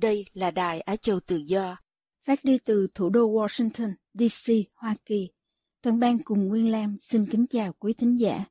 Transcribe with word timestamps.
Đây 0.00 0.24
là 0.32 0.50
Đài 0.50 0.80
Á 0.80 0.96
Châu 0.96 1.20
Tự 1.20 1.36
Do, 1.36 1.76
phát 2.26 2.44
đi 2.44 2.58
từ 2.64 2.86
thủ 2.94 3.10
đô 3.10 3.30
Washington, 3.30 3.92
D.C., 4.14 4.52
Hoa 4.74 4.96
Kỳ. 5.04 5.28
Toàn 5.82 5.98
ban 5.98 6.18
cùng 6.24 6.48
Nguyên 6.48 6.70
Lam 6.70 6.96
xin 7.02 7.26
kính 7.30 7.46
chào 7.46 7.72
quý 7.72 7.92
thính 7.92 8.20
giả. 8.20 8.44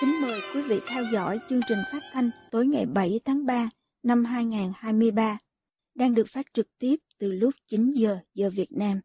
Kính 0.00 0.20
mời 0.22 0.40
quý 0.54 0.62
vị 0.62 0.80
theo 0.88 1.04
dõi 1.12 1.38
chương 1.50 1.60
trình 1.68 1.78
phát 1.92 2.02
thanh 2.12 2.30
tối 2.50 2.66
ngày 2.66 2.86
7 2.86 3.20
tháng 3.24 3.46
3 3.46 3.68
năm 4.02 4.24
2023, 4.24 5.38
đang 5.94 6.14
được 6.14 6.28
phát 6.28 6.46
trực 6.52 6.66
tiếp 6.78 6.96
từ 7.18 7.32
lúc 7.32 7.54
9 7.66 7.92
giờ 7.92 8.18
giờ 8.34 8.50
Việt 8.50 8.72
Nam 8.72 9.00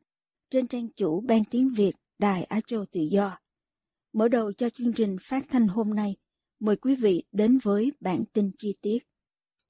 trên 0.51 0.67
trang 0.67 0.87
chủ 0.95 1.21
Ban 1.21 1.43
Tiếng 1.43 1.69
Việt 1.69 1.91
Đài 2.19 2.43
Á 2.43 2.59
Châu 2.67 2.85
Tự 2.91 2.99
Do. 3.11 3.39
Mở 4.13 4.27
đầu 4.27 4.53
cho 4.53 4.69
chương 4.69 4.93
trình 4.93 5.17
phát 5.21 5.43
thanh 5.51 5.67
hôm 5.67 5.93
nay, 5.93 6.15
mời 6.59 6.75
quý 6.75 6.95
vị 6.95 7.23
đến 7.31 7.59
với 7.63 7.91
bản 7.99 8.23
tin 8.33 8.49
chi 8.57 8.75
tiết. 8.81 8.97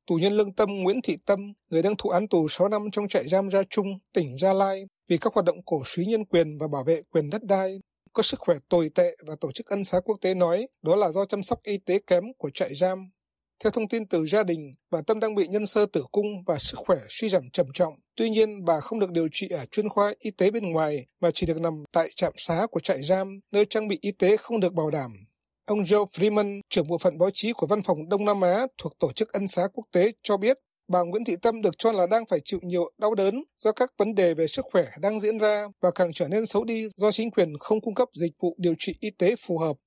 Tù 0.08 0.16
nhân 0.16 0.34
lương 0.34 0.54
tâm 0.54 0.70
Nguyễn 0.70 1.02
Thị 1.04 1.18
Tâm, 1.26 1.40
người 1.70 1.82
đang 1.82 1.96
thụ 1.98 2.10
án 2.10 2.28
tù 2.28 2.48
6 2.48 2.70
năm 2.70 2.82
trong 2.92 3.08
trại 3.08 3.28
giam 3.28 3.50
Gia 3.50 3.64
Trung, 3.70 3.88
tỉnh 4.14 4.38
Gia 4.38 4.54
Lai 4.54 4.84
vì 5.08 5.18
các 5.18 5.34
hoạt 5.34 5.46
động 5.46 5.58
cổ 5.66 5.82
suý 5.86 6.06
nhân 6.06 6.26
quyền 6.26 6.58
và 6.58 6.68
bảo 6.68 6.84
vệ 6.84 7.02
quyền 7.10 7.30
đất 7.30 7.44
đai, 7.44 7.80
có 8.14 8.24
sức 8.24 8.40
khỏe 8.40 8.58
tồi 8.70 8.90
tệ 8.96 9.16
và 9.26 9.36
tổ 9.42 9.52
chức 9.52 9.66
ân 9.68 9.84
xá 9.84 10.00
quốc 10.00 10.18
tế 10.22 10.34
nói 10.34 10.68
đó 10.82 10.96
là 10.96 11.12
do 11.12 11.26
chăm 11.26 11.44
sóc 11.44 11.60
y 11.64 11.78
tế 11.78 12.00
kém 12.08 12.24
của 12.38 12.50
trại 12.54 12.76
giam. 12.76 13.10
Theo 13.64 13.72
thông 13.72 13.88
tin 13.88 14.08
từ 14.08 14.26
gia 14.26 14.44
đình, 14.44 14.72
bà 14.92 15.02
Tâm 15.08 15.20
đang 15.20 15.36
bị 15.36 15.48
nhân 15.48 15.66
sơ 15.66 15.86
tử 15.86 16.04
cung 16.12 16.28
và 16.46 16.60
sức 16.60 16.78
khỏe 16.78 16.98
suy 17.10 17.30
giảm 17.30 17.50
trầm 17.54 17.66
trọng. 17.74 17.94
Tuy 18.16 18.30
nhiên, 18.30 18.66
bà 18.66 18.80
không 18.80 19.00
được 19.00 19.12
điều 19.12 19.28
trị 19.32 19.50
ở 19.50 19.66
chuyên 19.66 19.90
khoa 19.90 20.14
y 20.20 20.32
tế 20.32 20.52
bên 20.52 20.72
ngoài 20.72 21.06
mà 21.22 21.32
chỉ 21.34 21.48
được 21.48 21.62
nằm 21.62 21.74
tại 21.92 22.10
trạm 22.16 22.34
xá 22.38 22.68
của 22.72 22.80
trại 22.80 23.04
giam, 23.04 23.40
nơi 23.52 23.66
trang 23.70 23.88
bị 23.88 23.98
y 24.02 24.12
tế 24.12 24.38
không 24.38 24.60
được 24.60 24.74
bảo 24.74 24.90
đảm. 24.90 25.12
Ông 25.66 25.84
Joe 25.84 26.06
Freeman, 26.06 26.62
trưởng 26.70 26.88
bộ 26.88 26.98
phận 26.98 27.18
báo 27.18 27.30
chí 27.34 27.54
của 27.54 27.68
Văn 27.68 27.84
phòng 27.84 28.10
Đông 28.10 28.26
Nam 28.26 28.42
Á 28.42 28.68
thuộc 28.78 28.94
Tổ 29.00 29.12
chức 29.12 29.34
Ân 29.34 29.48
xá 29.48 29.68
Quốc 29.74 29.86
tế 29.92 30.12
cho 30.24 30.38
biết, 30.38 30.58
bà 30.88 31.00
Nguyễn 31.04 31.26
Thị 31.26 31.36
Tâm 31.42 31.62
được 31.62 31.78
cho 31.78 31.92
là 31.92 32.08
đang 32.08 32.26
phải 32.26 32.40
chịu 32.46 32.60
nhiều 32.64 32.90
đau 32.98 33.16
đớn 33.16 33.44
do 33.58 33.72
các 33.72 33.92
vấn 33.98 34.16
đề 34.16 34.34
về 34.34 34.48
sức 34.48 34.66
khỏe 34.72 34.86
đang 35.02 35.20
diễn 35.20 35.38
ra 35.38 35.68
và 35.82 35.92
càng 35.96 36.14
trở 36.14 36.28
nên 36.28 36.46
xấu 36.46 36.64
đi 36.64 36.88
do 36.96 37.12
chính 37.12 37.32
quyền 37.32 37.58
không 37.60 37.82
cung 37.82 37.96
cấp 37.96 38.08
dịch 38.14 38.32
vụ 38.40 38.56
điều 38.58 38.74
trị 38.80 38.96
y 39.00 39.10
tế 39.10 39.36
phù 39.36 39.58
hợp. 39.58 39.78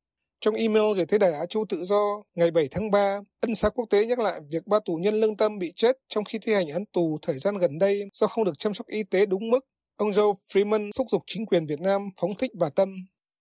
Trong 0.42 0.54
email 0.54 0.84
gửi 0.96 1.06
tới 1.06 1.18
Đài 1.18 1.32
Á 1.32 1.46
Châu 1.46 1.64
Tự 1.68 1.84
Do 1.84 2.22
ngày 2.34 2.50
7 2.50 2.68
tháng 2.70 2.90
3, 2.90 3.20
ân 3.40 3.54
xá 3.54 3.68
quốc 3.68 3.84
tế 3.90 4.06
nhắc 4.06 4.18
lại 4.18 4.40
việc 4.50 4.66
ba 4.66 4.78
tù 4.84 4.94
nhân 4.94 5.14
lương 5.14 5.36
tâm 5.36 5.58
bị 5.58 5.72
chết 5.76 5.96
trong 6.08 6.24
khi 6.24 6.38
thi 6.42 6.54
hành 6.54 6.68
án 6.68 6.84
tù 6.92 7.18
thời 7.22 7.38
gian 7.38 7.58
gần 7.58 7.78
đây 7.78 8.02
do 8.12 8.26
không 8.26 8.44
được 8.44 8.58
chăm 8.58 8.74
sóc 8.74 8.86
y 8.86 9.02
tế 9.02 9.26
đúng 9.26 9.50
mức. 9.50 9.60
Ông 9.96 10.10
Joe 10.10 10.32
Freeman 10.32 10.90
thúc 10.96 11.06
giục 11.10 11.22
chính 11.26 11.46
quyền 11.46 11.66
Việt 11.66 11.80
Nam 11.80 12.08
phóng 12.20 12.30
thích 12.38 12.50
bà 12.54 12.68
Tâm. 12.76 12.94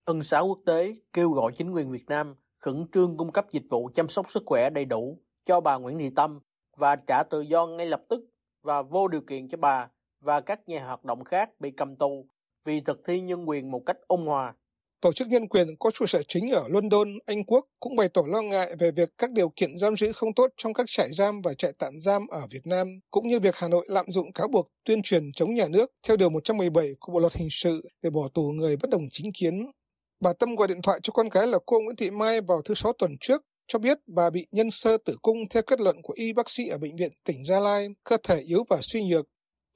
Ân 0.05 0.23
xá 0.23 0.39
quốc 0.39 0.59
tế 0.65 0.93
kêu 1.13 1.29
gọi 1.29 1.51
chính 1.57 1.71
quyền 1.71 1.91
Việt 1.91 2.05
Nam 2.07 2.35
khẩn 2.59 2.85
trương 2.93 3.17
cung 3.17 3.31
cấp 3.31 3.45
dịch 3.51 3.65
vụ 3.69 3.89
chăm 3.95 4.07
sóc 4.07 4.31
sức 4.31 4.43
khỏe 4.45 4.69
đầy 4.69 4.85
đủ 4.85 5.19
cho 5.45 5.61
bà 5.61 5.77
Nguyễn 5.77 5.99
Thị 5.99 6.09
Tâm 6.15 6.39
và 6.77 6.95
trả 6.95 7.23
tự 7.23 7.41
do 7.41 7.67
ngay 7.67 7.85
lập 7.85 8.01
tức 8.09 8.25
và 8.63 8.81
vô 8.81 9.07
điều 9.07 9.21
kiện 9.21 9.49
cho 9.49 9.57
bà 9.57 9.89
và 10.19 10.41
các 10.41 10.69
nhà 10.69 10.85
hoạt 10.85 11.05
động 11.05 11.23
khác 11.23 11.49
bị 11.59 11.71
cầm 11.71 11.95
tù 11.95 12.25
vì 12.65 12.81
thực 12.81 13.01
thi 13.07 13.21
nhân 13.21 13.49
quyền 13.49 13.71
một 13.71 13.83
cách 13.85 13.97
ôn 14.07 14.25
hòa. 14.25 14.53
Tổ 15.01 15.13
chức 15.13 15.27
nhân 15.27 15.47
quyền 15.47 15.67
có 15.79 15.91
trụ 15.91 16.05
sở 16.05 16.21
chính 16.27 16.49
ở 16.49 16.67
London, 16.69 17.07
Anh 17.25 17.43
Quốc 17.43 17.65
cũng 17.79 17.95
bày 17.95 18.09
tỏ 18.09 18.21
lo 18.27 18.41
ngại 18.41 18.75
về 18.79 18.91
việc 18.91 19.09
các 19.17 19.31
điều 19.31 19.49
kiện 19.55 19.77
giam 19.77 19.95
giữ 19.95 20.11
không 20.11 20.33
tốt 20.33 20.47
trong 20.57 20.73
các 20.73 20.85
trại 20.89 21.13
giam 21.13 21.41
và 21.41 21.53
trại 21.53 21.71
tạm 21.79 21.93
giam 22.01 22.27
ở 22.27 22.47
Việt 22.51 22.67
Nam, 22.67 22.87
cũng 23.11 23.27
như 23.27 23.39
việc 23.39 23.55
Hà 23.55 23.67
Nội 23.67 23.85
lạm 23.89 24.05
dụng 24.11 24.33
cáo 24.33 24.47
buộc 24.47 24.67
tuyên 24.85 25.01
truyền 25.03 25.31
chống 25.35 25.53
nhà 25.53 25.67
nước 25.67 25.91
theo 26.07 26.17
Điều 26.17 26.29
117 26.29 26.91
của 26.99 27.13
Bộ 27.13 27.19
Luật 27.19 27.33
Hình 27.33 27.47
sự 27.51 27.81
để 28.03 28.09
bỏ 28.09 28.27
tù 28.33 28.41
người 28.41 28.77
bất 28.77 28.89
đồng 28.89 29.01
chính 29.11 29.31
kiến. 29.39 29.71
Bà 30.19 30.33
Tâm 30.33 30.55
gọi 30.55 30.67
điện 30.67 30.81
thoại 30.81 30.99
cho 31.03 31.11
con 31.11 31.29
gái 31.29 31.47
là 31.47 31.57
cô 31.65 31.79
Nguyễn 31.79 31.95
Thị 31.95 32.11
Mai 32.11 32.41
vào 32.41 32.61
thứ 32.65 32.73
Sáu 32.73 32.93
tuần 32.93 33.11
trước, 33.21 33.41
cho 33.67 33.79
biết 33.79 33.97
bà 34.15 34.29
bị 34.29 34.47
nhân 34.51 34.71
sơ 34.71 34.97
tử 35.05 35.15
cung 35.21 35.37
theo 35.49 35.63
kết 35.63 35.81
luận 35.81 35.95
của 36.03 36.13
y 36.17 36.33
bác 36.33 36.49
sĩ 36.49 36.67
ở 36.67 36.77
Bệnh 36.77 36.95
viện 36.95 37.11
tỉnh 37.25 37.45
Gia 37.45 37.59
Lai, 37.59 37.87
cơ 38.05 38.17
thể 38.23 38.39
yếu 38.39 38.63
và 38.69 38.77
suy 38.81 39.03
nhược, 39.03 39.25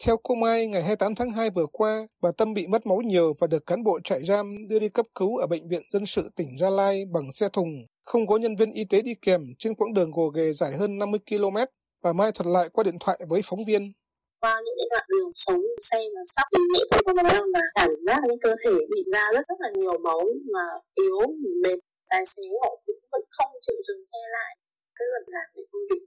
theo 0.03 0.17
cô 0.23 0.35
Mai, 0.35 0.67
ngày 0.67 0.81
28 0.81 1.15
tháng 1.15 1.31
2 1.31 1.49
vừa 1.49 1.65
qua, 1.71 2.07
bà 2.21 2.31
Tâm 2.37 2.53
bị 2.53 2.67
mất 2.67 2.85
máu 2.85 2.97
nhiều 2.97 3.33
và 3.39 3.47
được 3.47 3.65
cán 3.65 3.83
bộ 3.83 3.99
trại 4.03 4.23
giam 4.23 4.67
đưa 4.67 4.79
đi 4.79 4.89
cấp 4.89 5.05
cứu 5.15 5.37
ở 5.37 5.47
Bệnh 5.47 5.67
viện 5.67 5.81
Dân 5.89 6.05
sự 6.05 6.29
tỉnh 6.35 6.57
Gia 6.59 6.69
Lai 6.69 7.05
bằng 7.13 7.31
xe 7.31 7.49
thùng. 7.53 7.69
Không 8.03 8.27
có 8.27 8.37
nhân 8.37 8.55
viên 8.55 8.71
y 8.71 8.85
tế 8.89 9.01
đi 9.01 9.13
kèm 9.21 9.41
trên 9.59 9.75
quãng 9.75 9.93
đường 9.93 10.11
gồ 10.11 10.27
ghề 10.27 10.53
dài 10.53 10.71
hơn 10.79 10.97
50 10.97 11.19
km. 11.29 11.57
Bà 12.03 12.13
Mai 12.13 12.31
thuật 12.31 12.47
lại 12.47 12.69
qua 12.69 12.83
điện 12.83 12.99
thoại 12.99 13.19
với 13.29 13.41
phóng 13.45 13.59
viên. 13.67 13.93
Qua 14.39 14.61
những 14.65 14.75
cái 14.77 14.87
đoạn 14.89 15.05
đường 15.07 15.31
sống 15.35 15.61
xe 15.79 15.97
mà 16.15 16.21
sắp 16.35 16.47
thì 16.55 16.61
mẹ 16.73 16.79
không 16.91 17.05
có 17.05 17.13
nói 17.13 17.41
mà 17.53 17.59
cảm 17.75 17.89
giác 18.07 18.19
những 18.27 18.39
cơ 18.39 18.55
thể 18.65 18.75
bị 18.91 19.03
ra 19.13 19.23
rất 19.33 19.45
rất 19.49 19.59
là 19.59 19.69
nhiều 19.75 19.97
máu 19.97 20.21
mà 20.53 20.65
yếu, 20.93 21.19
mệt. 21.63 21.79
Tài 22.09 22.25
xế 22.25 22.43
họ 22.61 22.69
cũng 22.85 22.95
vẫn 23.11 23.21
không 23.29 23.51
chịu 23.61 23.75
dừng 23.87 24.05
xe 24.05 24.19
lại. 24.31 24.57
Cái 24.95 25.05
lần 25.13 25.23
làm 25.27 25.47
việc 25.55 25.63
công 25.71 25.81
việc 25.89 26.03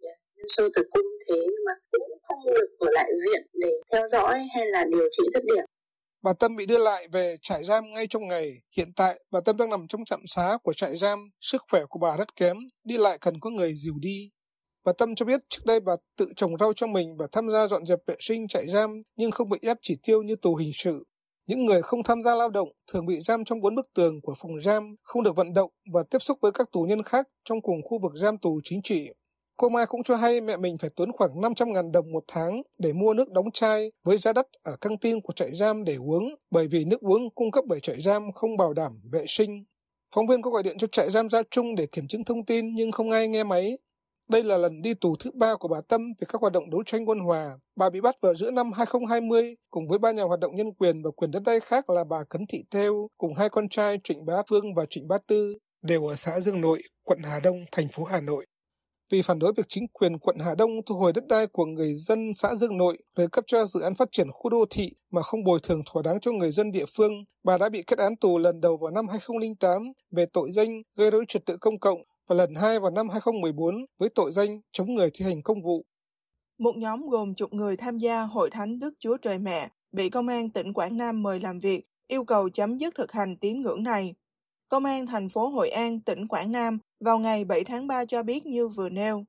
sơ 0.49 0.69
tử 0.75 0.83
cung 0.91 1.07
thế 1.29 1.35
nhưng 1.37 1.65
mà 1.67 1.73
cũng 1.93 2.19
không 2.23 2.39
được 2.55 2.67
ở 2.79 2.87
lại 2.91 3.11
viện 3.25 3.47
để 3.53 3.69
theo 3.93 4.09
dõi 4.13 4.35
hay 4.55 4.67
là 4.67 4.85
điều 4.91 5.09
trị 5.13 5.23
dứt 5.35 5.43
điểm. 5.45 5.65
Bà 6.23 6.33
Tâm 6.33 6.57
bị 6.57 6.67
đưa 6.67 6.79
lại 6.79 7.09
về 7.13 7.37
trại 7.43 7.65
giam 7.65 7.93
ngay 7.93 8.07
trong 8.11 8.29
ngày. 8.29 8.53
Hiện 8.77 8.89
tại, 8.97 9.21
bà 9.31 9.41
Tâm 9.41 9.57
đang 9.57 9.71
nằm 9.71 9.87
trong 9.89 10.05
trạm 10.05 10.21
xá 10.27 10.59
của 10.63 10.73
trại 10.73 10.97
giam. 10.97 11.29
Sức 11.41 11.63
khỏe 11.71 11.83
của 11.89 11.99
bà 11.99 12.17
rất 12.17 12.37
kém, 12.37 12.57
đi 12.85 12.97
lại 12.99 13.19
cần 13.21 13.41
có 13.41 13.51
người 13.51 13.73
dìu 13.75 13.95
đi. 14.01 14.31
Bà 14.85 14.93
Tâm 14.99 15.15
cho 15.15 15.27
biết 15.27 15.41
trước 15.51 15.63
đây 15.67 15.81
bà 15.81 15.93
tự 16.17 16.29
trồng 16.37 16.57
rau 16.57 16.73
cho 16.73 16.87
mình 16.87 17.17
và 17.19 17.27
tham 17.33 17.51
gia 17.51 17.67
dọn 17.67 17.87
dẹp 17.87 17.99
vệ 18.07 18.15
sinh 18.21 18.49
trại 18.49 18.67
giam 18.69 19.03
nhưng 19.17 19.31
không 19.31 19.49
bị 19.51 19.59
ép 19.63 19.77
chỉ 19.83 19.95
tiêu 20.03 20.23
như 20.23 20.37
tù 20.37 20.55
hình 20.55 20.71
sự. 20.75 21.05
Những 21.47 21.65
người 21.65 21.83
không 21.83 22.03
tham 22.03 22.23
gia 22.23 22.35
lao 22.35 22.49
động 22.49 22.69
thường 22.93 23.07
bị 23.07 23.21
giam 23.21 23.45
trong 23.45 23.61
bốn 23.61 23.75
bức 23.75 23.87
tường 23.95 24.21
của 24.23 24.35
phòng 24.43 24.61
giam, 24.61 24.95
không 25.03 25.23
được 25.23 25.37
vận 25.37 25.53
động 25.55 25.71
và 25.93 26.03
tiếp 26.11 26.19
xúc 26.19 26.39
với 26.43 26.53
các 26.53 26.69
tù 26.73 26.83
nhân 26.83 27.03
khác 27.03 27.27
trong 27.45 27.63
cùng 27.63 27.77
khu 27.85 27.99
vực 28.03 28.13
giam 28.15 28.39
tù 28.39 28.61
chính 28.65 28.81
trị. 28.85 29.09
Cô 29.61 29.69
Mai 29.69 29.87
cũng 29.87 30.03
cho 30.03 30.17
hay 30.17 30.41
mẹ 30.41 30.57
mình 30.57 30.79
phải 30.79 30.91
tốn 30.97 31.13
khoảng 31.13 31.41
500.000 31.41 31.91
đồng 31.91 32.13
một 32.13 32.25
tháng 32.29 32.63
để 32.79 32.93
mua 32.93 33.15
nước 33.15 33.31
đóng 33.31 33.51
chai 33.51 33.93
với 34.05 34.19
giá 34.19 34.33
đắt 34.33 34.47
ở 34.63 34.77
căng 34.81 34.99
tin 34.99 35.21
của 35.21 35.33
trại 35.33 35.55
giam 35.55 35.85
để 35.85 35.95
uống 35.95 36.35
bởi 36.51 36.69
vì 36.69 36.85
nước 36.85 37.01
uống 37.01 37.31
cung 37.35 37.51
cấp 37.51 37.65
bởi 37.69 37.81
trại 37.81 38.01
giam 38.01 38.33
không 38.33 38.57
bảo 38.57 38.73
đảm 38.73 39.01
vệ 39.13 39.25
sinh. 39.29 39.65
Phóng 40.15 40.27
viên 40.27 40.43
có 40.43 40.51
gọi 40.51 40.63
điện 40.63 40.79
cho 40.79 40.87
trại 40.87 41.11
giam 41.11 41.31
Gia 41.31 41.43
Trung 41.51 41.75
để 41.75 41.87
kiểm 41.87 42.09
chứng 42.09 42.25
thông 42.25 42.43
tin 42.43 42.75
nhưng 42.75 42.93
không 42.93 43.11
ai 43.11 43.29
nghe 43.29 43.45
máy. 43.45 43.79
Đây 44.31 44.43
là 44.43 44.57
lần 44.57 44.83
đi 44.83 44.95
tù 44.95 45.15
thứ 45.21 45.31
ba 45.35 45.55
của 45.57 45.69
bà 45.69 45.81
Tâm 45.89 46.01
về 46.21 46.27
các 46.29 46.41
hoạt 46.41 46.53
động 46.53 46.71
đấu 46.71 46.83
tranh 46.87 47.09
quân 47.09 47.19
hòa. 47.19 47.59
Bà 47.77 47.91
bị 47.91 48.01
bắt 48.01 48.17
vào 48.21 48.35
giữa 48.35 48.51
năm 48.51 48.73
2020 48.73 49.57
cùng 49.71 49.89
với 49.89 49.99
ba 49.99 50.13
nhà 50.13 50.23
hoạt 50.23 50.41
động 50.41 50.57
nhân 50.57 50.73
quyền 50.79 51.03
và 51.03 51.11
quyền 51.11 51.31
đất 51.31 51.43
đai 51.47 51.61
khác 51.61 51.91
là 51.91 52.05
bà 52.05 52.25
Cấn 52.31 52.47
Thị 52.47 52.65
Theo 52.71 53.09
cùng 53.19 53.35
hai 53.35 53.49
con 53.49 53.69
trai 53.69 53.99
Trịnh 54.05 54.25
Bá 54.25 54.35
Phương 54.51 54.75
và 54.75 54.85
Trịnh 54.91 55.09
Bá 55.09 55.19
Tư 55.27 55.55
đều 55.83 56.07
ở 56.07 56.15
xã 56.15 56.41
Dương 56.41 56.61
Nội, 56.61 56.83
quận 57.05 57.19
Hà 57.23 57.41
Đông, 57.41 57.65
thành 57.73 57.89
phố 57.89 58.05
Hà 58.05 58.21
Nội 58.21 58.47
vì 59.11 59.23
phản 59.23 59.39
đối 59.39 59.53
việc 59.53 59.69
chính 59.69 59.89
quyền 59.89 60.19
quận 60.19 60.37
Hà 60.39 60.55
Đông 60.55 60.71
thu 60.87 60.95
hồi 60.95 61.13
đất 61.13 61.27
đai 61.29 61.47
của 61.47 61.67
người 61.67 61.95
dân 61.95 62.35
xã 62.35 62.55
Dương 62.55 62.77
Nội 62.77 62.99
rồi 63.17 63.29
cấp 63.33 63.45
cho 63.47 63.67
dự 63.67 63.81
án 63.81 63.95
phát 63.95 64.09
triển 64.13 64.31
khu 64.31 64.51
đô 64.51 64.65
thị 64.71 64.93
mà 65.11 65.23
không 65.23 65.45
bồi 65.45 65.59
thường 65.63 65.83
thỏa 65.87 66.03
đáng 66.03 66.21
cho 66.21 66.33
người 66.33 66.51
dân 66.51 66.71
địa 66.71 66.85
phương, 66.97 67.13
bà 67.45 67.59
đã 67.59 67.69
bị 67.69 67.83
kết 67.87 67.99
án 67.99 68.17
tù 68.17 68.39
lần 68.39 68.61
đầu 68.61 68.77
vào 68.77 68.91
năm 68.91 69.09
2008 69.09 69.93
về 70.11 70.27
tội 70.33 70.53
danh 70.53 70.79
gây 70.97 71.11
rối 71.11 71.25
trật 71.29 71.47
tự 71.47 71.57
công 71.61 71.79
cộng 71.79 71.99
và 72.29 72.37
lần 72.37 72.55
hai 72.55 72.81
vào 72.81 72.91
năm 72.91 73.09
2014 73.09 73.75
với 73.99 74.09
tội 74.15 74.33
danh 74.33 74.61
chống 74.73 74.95
người 74.95 75.11
thi 75.15 75.25
hành 75.25 75.43
công 75.43 75.63
vụ. 75.63 75.85
Một 76.59 76.77
nhóm 76.77 77.09
gồm 77.09 77.35
chục 77.35 77.53
người 77.53 77.77
tham 77.77 77.99
gia 77.99 78.23
Hội 78.23 78.51
Thánh 78.51 78.79
Đức 78.79 78.95
Chúa 78.99 79.17
Trời 79.17 79.39
Mẹ 79.39 79.69
bị 79.93 80.11
Công 80.11 80.29
an 80.29 80.51
tỉnh 80.51 80.73
Quảng 80.73 80.97
Nam 80.97 81.23
mời 81.23 81.41
làm 81.41 81.59
việc, 81.59 81.85
yêu 82.09 82.25
cầu 82.25 82.49
chấm 82.49 82.79
dứt 82.79 82.95
thực 82.95 83.13
hành 83.13 83.37
tín 83.37 83.63
ngưỡng 83.63 83.83
này. 83.83 84.15
Công 84.69 84.85
an 84.85 85.07
thành 85.07 85.29
phố 85.29 85.49
Hội 85.49 85.71
An, 85.71 86.01
tỉnh 86.01 86.27
Quảng 86.27 86.53
Nam 86.53 86.79
vào 87.01 87.19
ngày 87.19 87.45
7 87.45 87.65
tháng 87.65 87.87
3 87.87 88.05
cho 88.05 88.23
biết 88.23 88.47
như 88.47 88.69
vừa 88.69 88.89
nêu. 88.89 89.25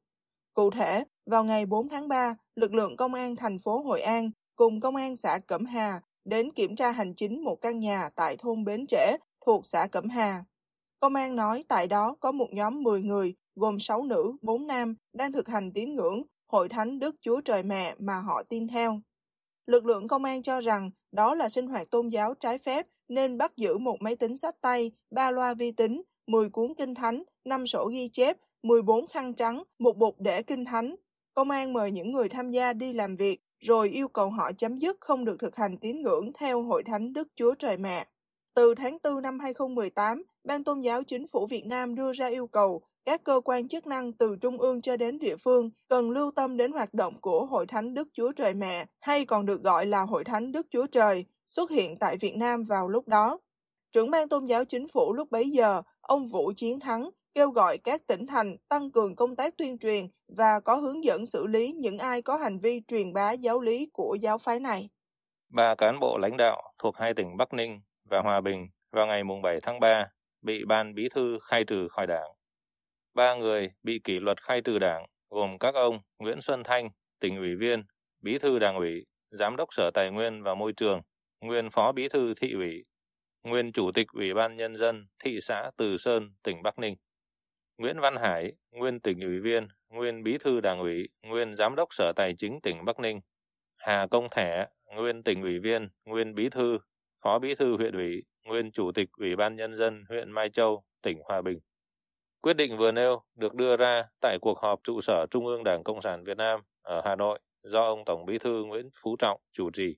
Cụ 0.53 0.69
thể, 0.71 1.03
vào 1.25 1.43
ngày 1.43 1.65
4 1.65 1.89
tháng 1.89 2.07
3, 2.07 2.35
lực 2.55 2.73
lượng 2.73 2.97
công 2.97 3.13
an 3.13 3.35
thành 3.35 3.59
phố 3.59 3.81
Hội 3.81 4.01
An 4.01 4.31
cùng 4.55 4.79
công 4.79 4.95
an 4.95 5.15
xã 5.15 5.39
Cẩm 5.47 5.65
Hà 5.65 6.01
đến 6.25 6.51
kiểm 6.51 6.75
tra 6.75 6.91
hành 6.91 7.15
chính 7.15 7.43
một 7.43 7.55
căn 7.61 7.79
nhà 7.79 8.09
tại 8.15 8.37
thôn 8.37 8.63
Bến 8.63 8.85
Trễ 8.87 9.17
thuộc 9.45 9.65
xã 9.65 9.87
Cẩm 9.87 10.09
Hà. 10.09 10.43
Công 10.99 11.15
an 11.15 11.35
nói 11.35 11.63
tại 11.67 11.87
đó 11.87 12.15
có 12.19 12.31
một 12.31 12.47
nhóm 12.51 12.83
10 12.83 13.01
người 13.01 13.35
gồm 13.55 13.79
6 13.79 14.03
nữ, 14.03 14.33
4 14.41 14.67
nam 14.67 14.95
đang 15.13 15.31
thực 15.31 15.47
hành 15.47 15.71
tín 15.73 15.95
ngưỡng 15.95 16.23
Hội 16.47 16.69
Thánh 16.69 16.99
Đức 16.99 17.15
Chúa 17.21 17.41
Trời 17.41 17.63
Mẹ 17.63 17.95
mà 17.99 18.19
họ 18.19 18.43
tin 18.43 18.67
theo. 18.67 18.99
Lực 19.65 19.85
lượng 19.85 20.07
công 20.07 20.23
an 20.23 20.43
cho 20.43 20.61
rằng 20.61 20.91
đó 21.11 21.35
là 21.35 21.49
sinh 21.49 21.67
hoạt 21.67 21.91
tôn 21.91 22.09
giáo 22.09 22.33
trái 22.33 22.57
phép 22.57 22.87
nên 23.07 23.37
bắt 23.37 23.57
giữ 23.57 23.77
một 23.77 23.97
máy 23.99 24.15
tính 24.15 24.37
sách 24.37 24.55
tay, 24.61 24.91
ba 25.11 25.31
loa 25.31 25.53
vi 25.53 25.71
tính, 25.71 26.01
10 26.27 26.49
cuốn 26.49 26.73
kinh 26.77 26.95
thánh, 26.95 27.23
5 27.49 27.67
sổ 27.67 27.89
ghi 27.91 28.09
chép, 28.13 28.37
14 28.63 29.07
khăn 29.07 29.33
trắng, 29.33 29.63
một 29.79 29.97
bục 29.97 30.15
để 30.19 30.43
kinh 30.43 30.65
thánh. 30.65 30.95
Công 31.33 31.49
an 31.49 31.73
mời 31.73 31.91
những 31.91 32.11
người 32.11 32.29
tham 32.29 32.49
gia 32.49 32.73
đi 32.73 32.93
làm 32.93 33.15
việc, 33.15 33.41
rồi 33.59 33.89
yêu 33.89 34.07
cầu 34.07 34.29
họ 34.29 34.51
chấm 34.51 34.77
dứt 34.77 34.97
không 34.99 35.25
được 35.25 35.39
thực 35.39 35.55
hành 35.55 35.77
tín 35.77 36.01
ngưỡng 36.01 36.31
theo 36.33 36.61
Hội 36.61 36.83
Thánh 36.83 37.13
Đức 37.13 37.27
Chúa 37.35 37.55
Trời 37.55 37.77
Mẹ. 37.77 38.07
Từ 38.53 38.75
tháng 38.75 38.97
4 39.03 39.21
năm 39.21 39.39
2018, 39.39 40.23
Ban 40.43 40.63
Tôn 40.63 40.81
giáo 40.81 41.03
Chính 41.03 41.27
phủ 41.27 41.47
Việt 41.47 41.65
Nam 41.65 41.95
đưa 41.95 42.13
ra 42.13 42.27
yêu 42.27 42.47
cầu 42.47 42.81
các 43.05 43.23
cơ 43.23 43.41
quan 43.45 43.67
chức 43.67 43.87
năng 43.87 44.13
từ 44.13 44.35
trung 44.35 44.57
ương 44.57 44.81
cho 44.81 44.97
đến 44.97 45.19
địa 45.19 45.35
phương 45.35 45.69
cần 45.87 46.11
lưu 46.11 46.31
tâm 46.31 46.57
đến 46.57 46.71
hoạt 46.71 46.93
động 46.93 47.13
của 47.21 47.45
Hội 47.45 47.67
Thánh 47.67 47.93
Đức 47.93 48.07
Chúa 48.13 48.31
Trời 48.31 48.53
Mẹ, 48.53 48.85
hay 48.99 49.25
còn 49.25 49.45
được 49.45 49.63
gọi 49.63 49.85
là 49.85 50.01
Hội 50.01 50.23
Thánh 50.23 50.51
Đức 50.51 50.67
Chúa 50.71 50.87
Trời, 50.87 51.25
xuất 51.47 51.71
hiện 51.71 51.97
tại 51.99 52.17
Việt 52.17 52.35
Nam 52.37 52.63
vào 52.63 52.89
lúc 52.89 53.07
đó. 53.07 53.39
Trưởng 53.93 54.11
ban 54.11 54.29
tôn 54.29 54.45
giáo 54.45 54.65
chính 54.65 54.87
phủ 54.87 55.13
lúc 55.13 55.31
bấy 55.31 55.49
giờ, 55.49 55.81
ông 56.01 56.27
Vũ 56.27 56.51
Chiến 56.55 56.79
Thắng, 56.79 57.09
kêu 57.33 57.49
gọi 57.49 57.77
các 57.77 58.07
tỉnh 58.07 58.27
thành 58.27 58.57
tăng 58.69 58.91
cường 58.91 59.15
công 59.15 59.35
tác 59.35 59.57
tuyên 59.57 59.77
truyền 59.77 60.07
và 60.27 60.59
có 60.59 60.75
hướng 60.75 61.03
dẫn 61.03 61.25
xử 61.25 61.47
lý 61.47 61.71
những 61.71 61.97
ai 61.97 62.21
có 62.21 62.37
hành 62.37 62.59
vi 62.59 62.81
truyền 62.87 63.13
bá 63.13 63.31
giáo 63.31 63.61
lý 63.61 63.89
của 63.93 64.17
giáo 64.21 64.37
phái 64.37 64.59
này. 64.59 64.89
Ba 65.49 65.75
cán 65.75 65.99
bộ 65.99 66.17
lãnh 66.17 66.37
đạo 66.37 66.73
thuộc 66.77 66.95
hai 66.97 67.13
tỉnh 67.13 67.37
Bắc 67.37 67.53
Ninh 67.53 67.81
và 68.09 68.21
Hòa 68.21 68.41
Bình 68.41 68.67
vào 68.91 69.07
ngày 69.07 69.23
7 69.43 69.59
tháng 69.61 69.79
3 69.79 70.09
bị 70.41 70.65
ban 70.65 70.95
bí 70.95 71.09
thư 71.09 71.39
khai 71.43 71.63
trừ 71.63 71.87
khỏi 71.91 72.07
đảng. 72.07 72.31
Ba 73.13 73.35
người 73.35 73.71
bị 73.83 73.99
kỷ 74.03 74.19
luật 74.19 74.41
khai 74.41 74.61
trừ 74.61 74.79
đảng 74.79 75.05
gồm 75.29 75.57
các 75.59 75.75
ông 75.75 75.99
Nguyễn 76.19 76.41
Xuân 76.41 76.63
Thanh, 76.63 76.89
tỉnh 77.19 77.37
ủy 77.37 77.55
viên, 77.55 77.83
bí 78.21 78.39
thư 78.39 78.59
đảng 78.59 78.75
ủy, 78.75 79.05
giám 79.31 79.55
đốc 79.55 79.73
sở 79.73 79.91
tài 79.93 80.11
nguyên 80.11 80.43
và 80.43 80.55
môi 80.55 80.73
trường, 80.73 81.01
nguyên 81.41 81.69
phó 81.69 81.91
bí 81.91 82.09
thư 82.09 82.33
thị 82.33 82.53
ủy, 82.53 82.83
nguyên 83.43 83.71
chủ 83.71 83.91
tịch 83.91 84.07
ủy 84.13 84.33
ban 84.33 84.55
nhân 84.55 84.77
dân 84.77 85.07
thị 85.23 85.39
xã 85.41 85.71
Từ 85.77 85.97
Sơn, 85.97 86.31
tỉnh 86.43 86.63
Bắc 86.63 86.79
Ninh. 86.79 86.95
Nguyễn 87.79 87.99
Văn 87.99 88.15
Hải, 88.15 88.51
nguyên 88.71 88.99
tỉnh 88.99 89.21
ủy 89.21 89.39
viên, 89.39 89.67
nguyên 89.89 90.23
bí 90.23 90.37
thư 90.37 90.61
đảng 90.61 90.79
ủy, 90.79 91.09
nguyên 91.21 91.55
giám 91.55 91.75
đốc 91.75 91.87
sở 91.91 92.11
tài 92.15 92.33
chính 92.37 92.59
tỉnh 92.63 92.85
Bắc 92.85 92.99
Ninh. 92.99 93.19
Hà 93.77 94.07
Công 94.11 94.27
Thẻ, 94.31 94.67
nguyên 94.95 95.23
tỉnh 95.23 95.41
ủy 95.41 95.59
viên, 95.59 95.89
nguyên 96.05 96.35
bí 96.35 96.49
thư, 96.49 96.77
phó 97.23 97.39
bí 97.39 97.55
thư 97.55 97.77
huyện 97.77 97.93
ủy, 97.93 98.23
nguyên 98.45 98.71
chủ 98.71 98.91
tịch 98.91 99.09
ủy 99.17 99.35
ban 99.35 99.55
nhân 99.55 99.77
dân 99.77 100.03
huyện 100.09 100.31
Mai 100.31 100.49
Châu, 100.49 100.83
tỉnh 101.01 101.19
Hòa 101.23 101.41
Bình. 101.41 101.59
Quyết 102.41 102.53
định 102.53 102.77
vừa 102.77 102.91
nêu 102.91 103.21
được 103.35 103.53
đưa 103.53 103.77
ra 103.77 104.03
tại 104.21 104.37
cuộc 104.41 104.59
họp 104.59 104.79
trụ 104.83 105.01
sở 105.01 105.25
Trung 105.31 105.45
ương 105.45 105.63
Đảng 105.63 105.83
Cộng 105.83 106.01
sản 106.01 106.23
Việt 106.23 106.37
Nam 106.37 106.59
ở 106.81 107.01
Hà 107.05 107.15
Nội 107.15 107.39
do 107.63 107.81
ông 107.81 108.05
Tổng 108.05 108.25
Bí 108.25 108.37
thư 108.37 108.63
Nguyễn 108.63 108.89
Phú 109.03 109.15
Trọng 109.19 109.41
chủ 109.51 109.71
trì. 109.71 109.95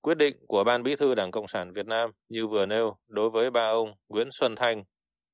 Quyết 0.00 0.16
định 0.16 0.36
của 0.46 0.64
Ban 0.64 0.82
Bí 0.82 0.96
thư 0.96 1.14
Đảng 1.14 1.30
Cộng 1.30 1.48
sản 1.48 1.72
Việt 1.72 1.86
Nam 1.86 2.10
như 2.28 2.46
vừa 2.46 2.66
nêu 2.66 2.96
đối 3.08 3.30
với 3.30 3.50
ba 3.50 3.68
ông 3.70 3.94
Nguyễn 4.08 4.28
Xuân 4.30 4.56
Thanh, 4.56 4.84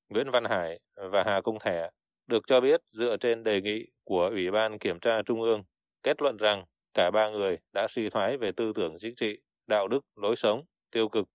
Nguyễn 0.09 0.31
Văn 0.31 0.45
Hải 0.45 0.81
và 0.95 1.23
Hà 1.27 1.41
Công 1.41 1.59
Thẻ 1.59 1.91
được 2.27 2.43
cho 2.47 2.61
biết 2.61 2.81
dựa 2.89 3.17
trên 3.17 3.45
đề 3.45 3.61
nghị 3.61 3.87
của 4.05 4.29
Ủy 4.33 4.51
ban 4.51 4.79
Kiểm 4.79 5.01
tra 5.01 5.23
Trung 5.23 5.43
ương 5.43 5.63
kết 6.03 6.23
luận 6.23 6.37
rằng 6.37 6.65
cả 6.95 7.11
ba 7.11 7.31
người 7.31 7.59
đã 7.73 7.87
suy 7.89 8.11
thoái 8.11 8.37
về 8.37 8.53
tư 8.53 8.73
tưởng 8.75 8.97
chính 9.01 9.15
trị, 9.15 9.39
đạo 9.67 9.89
đức, 9.89 10.01
lối 10.17 10.37
sống, 10.37 10.65
tiêu 10.91 11.09
cực, 11.09 11.29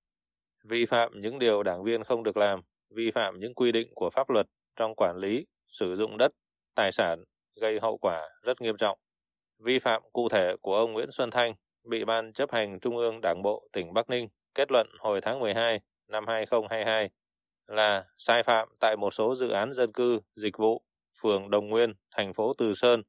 vi 0.64 0.86
phạm 0.86 1.22
những 1.22 1.40
điều 1.40 1.64
đảng 1.64 1.84
viên 1.84 2.04
không 2.04 2.24
được 2.24 2.38
làm, 2.38 2.62
vi 2.90 3.12
phạm 3.12 3.40
những 3.40 3.54
quy 3.54 3.72
định 3.72 3.88
của 3.96 4.10
pháp 4.10 4.30
luật 4.30 4.48
trong 4.76 4.96
quản 4.96 5.18
lý, 5.18 5.46
sử 5.68 5.96
dụng 5.96 6.18
đất, 6.18 6.32
tài 6.76 6.92
sản 6.92 7.24
gây 7.62 7.80
hậu 7.80 7.98
quả 7.98 8.30
rất 8.42 8.62
nghiêm 8.62 8.78
trọng. 8.78 9.00
Vi 9.60 9.80
phạm 9.80 10.02
cụ 10.14 10.30
thể 10.30 10.56
của 10.62 10.76
ông 10.76 10.94
Nguyễn 10.94 11.12
Xuân 11.12 11.32
Thanh 11.32 11.54
bị 11.84 12.06
Ban 12.06 12.34
chấp 12.34 12.52
hành 12.52 12.80
Trung 12.80 12.98
ương 12.98 13.20
Đảng 13.22 13.42
Bộ 13.44 13.68
tỉnh 13.74 13.94
Bắc 13.94 14.10
Ninh 14.10 14.28
kết 14.56 14.72
luận 14.72 14.88
hồi 15.00 15.22
tháng 15.22 15.40
12 15.40 15.80
năm 16.08 16.28
2022 16.28 17.10
là 17.68 18.06
sai 18.18 18.44
phạm 18.44 18.70
tại 18.80 18.96
một 18.98 19.12
số 19.14 19.36
dự 19.36 19.50
án 19.50 19.74
dân 19.74 19.92
cư, 19.92 20.20
dịch 20.36 20.58
vụ, 20.58 20.82
phường 21.22 21.50
Đồng 21.50 21.68
Nguyên, 21.68 21.94
thành 22.16 22.34
phố 22.34 22.54
Từ 22.58 22.74
Sơn, 22.74 23.04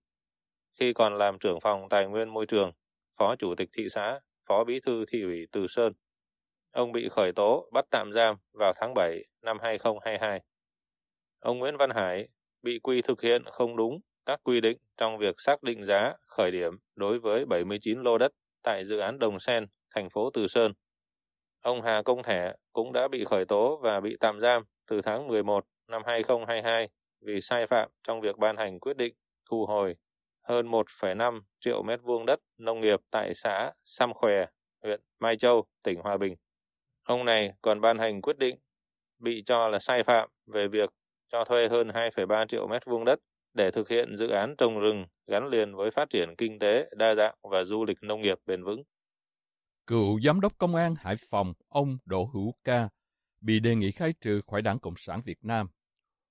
khi 0.81 0.93
còn 0.93 1.19
làm 1.19 1.39
trưởng 1.39 1.61
phòng 1.61 1.89
tài 1.91 2.07
nguyên 2.07 2.29
môi 2.29 2.47
trường, 2.47 2.73
phó 3.19 3.37
chủ 3.37 3.55
tịch 3.55 3.69
thị 3.73 3.89
xã, 3.91 4.21
phó 4.49 4.65
bí 4.65 4.81
thư 4.81 5.05
thị 5.13 5.23
ủy 5.23 5.47
Từ 5.53 5.67
Sơn. 5.67 5.93
Ông 6.71 6.93
bị 6.93 7.09
khởi 7.09 7.33
tố, 7.33 7.71
bắt 7.73 7.85
tạm 7.91 8.13
giam 8.13 8.37
vào 8.53 8.73
tháng 8.77 8.95
7 8.95 9.25
năm 9.43 9.59
2022. 9.63 10.41
Ông 11.41 11.59
Nguyễn 11.59 11.77
Văn 11.77 11.91
Hải 11.91 12.29
bị 12.63 12.79
quy 12.79 13.03
thực 13.03 13.23
hiện 13.23 13.43
không 13.45 13.77
đúng 13.77 14.01
các 14.27 14.41
quy 14.45 14.61
định 14.61 14.79
trong 14.97 15.19
việc 15.19 15.35
xác 15.39 15.63
định 15.63 15.85
giá 15.85 16.13
khởi 16.27 16.51
điểm 16.51 16.73
đối 16.97 17.19
với 17.19 17.45
79 17.45 18.03
lô 18.03 18.19
đất 18.19 18.33
tại 18.63 18.85
dự 18.85 18.99
án 18.99 19.19
Đồng 19.19 19.41
Sen, 19.41 19.67
thành 19.95 20.11
phố 20.11 20.31
Từ 20.31 20.47
Sơn. 20.47 20.73
Ông 21.65 21.83
Hà 21.83 22.03
Công 22.03 22.23
Thẻ 22.23 22.53
cũng 22.73 22.93
đã 22.93 23.09
bị 23.09 23.25
khởi 23.25 23.45
tố 23.45 23.77
và 23.83 24.01
bị 24.01 24.17
tạm 24.21 24.41
giam 24.41 24.63
từ 24.91 25.01
tháng 25.03 25.29
11 25.29 25.65
năm 25.89 26.03
2022 26.07 26.89
vì 27.21 27.41
sai 27.41 27.67
phạm 27.67 27.91
trong 28.03 28.21
việc 28.21 28.39
ban 28.39 28.57
hành 28.57 28.81
quyết 28.81 28.97
định 28.97 29.15
thu 29.51 29.67
hồi 29.67 29.97
hơn 30.43 30.71
1,5 30.71 31.41
triệu 31.61 31.83
mét 31.83 32.01
vuông 32.03 32.27
đất 32.27 32.41
nông 32.59 32.81
nghiệp 32.81 33.01
tại 33.11 33.35
xã 33.35 33.73
Sam 33.85 34.15
Khòe, 34.15 34.47
huyện 34.83 35.01
Mai 35.21 35.37
Châu, 35.37 35.65
tỉnh 35.83 36.01
Hòa 36.01 36.17
Bình. 36.17 36.35
Ông 37.03 37.25
này 37.25 37.53
còn 37.63 37.81
ban 37.81 37.99
hành 37.99 38.23
quyết 38.23 38.39
định 38.39 38.57
bị 39.19 39.43
cho 39.47 39.69
là 39.69 39.79
sai 39.79 40.03
phạm 40.03 40.29
về 40.47 40.69
việc 40.69 40.91
cho 41.33 41.45
thuê 41.45 41.69
hơn 41.69 41.89
2,3 41.89 42.47
triệu 42.47 42.67
mét 42.67 42.85
vuông 42.85 43.05
đất 43.05 43.19
để 43.55 43.71
thực 43.71 43.89
hiện 43.89 44.17
dự 44.17 44.29
án 44.29 44.55
trồng 44.59 44.81
rừng 44.81 45.07
gắn 45.27 45.49
liền 45.49 45.75
với 45.75 45.91
phát 45.91 46.11
triển 46.11 46.35
kinh 46.39 46.59
tế 46.59 46.89
đa 46.97 47.15
dạng 47.15 47.35
và 47.43 47.65
du 47.65 47.85
lịch 47.85 47.99
nông 48.03 48.23
nghiệp 48.23 48.39
bền 48.47 48.65
vững. 48.65 48.83
Cựu 49.87 50.21
Giám 50.21 50.41
đốc 50.41 50.59
Công 50.59 50.75
an 50.75 50.95
Hải 50.99 51.17
Phòng, 51.17 51.55
ông 51.69 51.99
Đỗ 52.05 52.31
Hữu 52.33 52.55
Ca, 52.65 52.89
bị 53.41 53.61
đề 53.61 53.75
nghị 53.75 53.91
khai 53.91 54.13
trừ 54.21 54.41
khỏi 54.47 54.63
Đảng 54.63 54.79
Cộng 54.79 54.95
sản 54.97 55.21
Việt 55.25 55.45
Nam. 55.45 55.69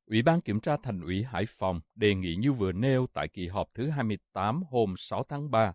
Ủy 0.05 0.21
ban 0.21 0.41
Kiểm 0.41 0.59
tra 0.59 0.77
Thành 0.83 1.01
ủy 1.01 1.23
Hải 1.23 1.45
Phòng 1.45 1.81
đề 1.95 2.15
nghị 2.15 2.35
như 2.35 2.53
vừa 2.53 2.71
nêu 2.71 3.07
tại 3.13 3.27
kỳ 3.27 3.47
họp 3.47 3.67
thứ 3.73 3.89
28 3.89 4.63
hôm 4.63 4.94
6 4.97 5.23
tháng 5.23 5.51
3 5.51 5.73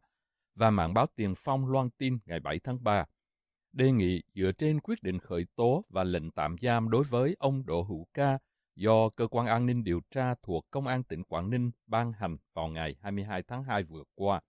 và 0.55 0.71
mạng 0.71 0.95
báo 0.95 1.07
Tiền 1.17 1.35
Phong 1.37 1.67
loan 1.67 1.91
tin 1.91 2.19
ngày 2.25 2.41
7 2.41 2.59
tháng 2.59 2.85
3. 2.85 3.05
Đề 3.73 3.93
nghị 3.93 4.23
dựa 4.35 4.53
trên 4.53 4.81
quyết 4.81 5.03
định 5.03 5.19
khởi 5.19 5.47
tố 5.57 5.85
và 5.89 6.05
lệnh 6.05 6.31
tạm 6.31 6.57
giam 6.63 6.91
đối 6.91 7.05
với 7.05 7.37
ông 7.39 7.67
Đỗ 7.67 7.83
Hữu 7.83 8.07
Ca 8.15 8.39
do 8.77 9.09
Cơ 9.09 9.27
quan 9.27 9.47
An 9.47 9.67
ninh 9.67 9.85
điều 9.85 10.01
tra 10.11 10.35
thuộc 10.43 10.67
Công 10.71 10.87
an 10.87 11.03
tỉnh 11.03 11.25
Quảng 11.25 11.51
Ninh 11.51 11.71
ban 11.87 12.13
hành 12.13 12.37
vào 12.55 12.69
ngày 12.69 12.97
22 13.01 13.43
tháng 13.43 13.65
2 13.65 13.83
vừa 13.83 14.05
qua. 14.15 14.41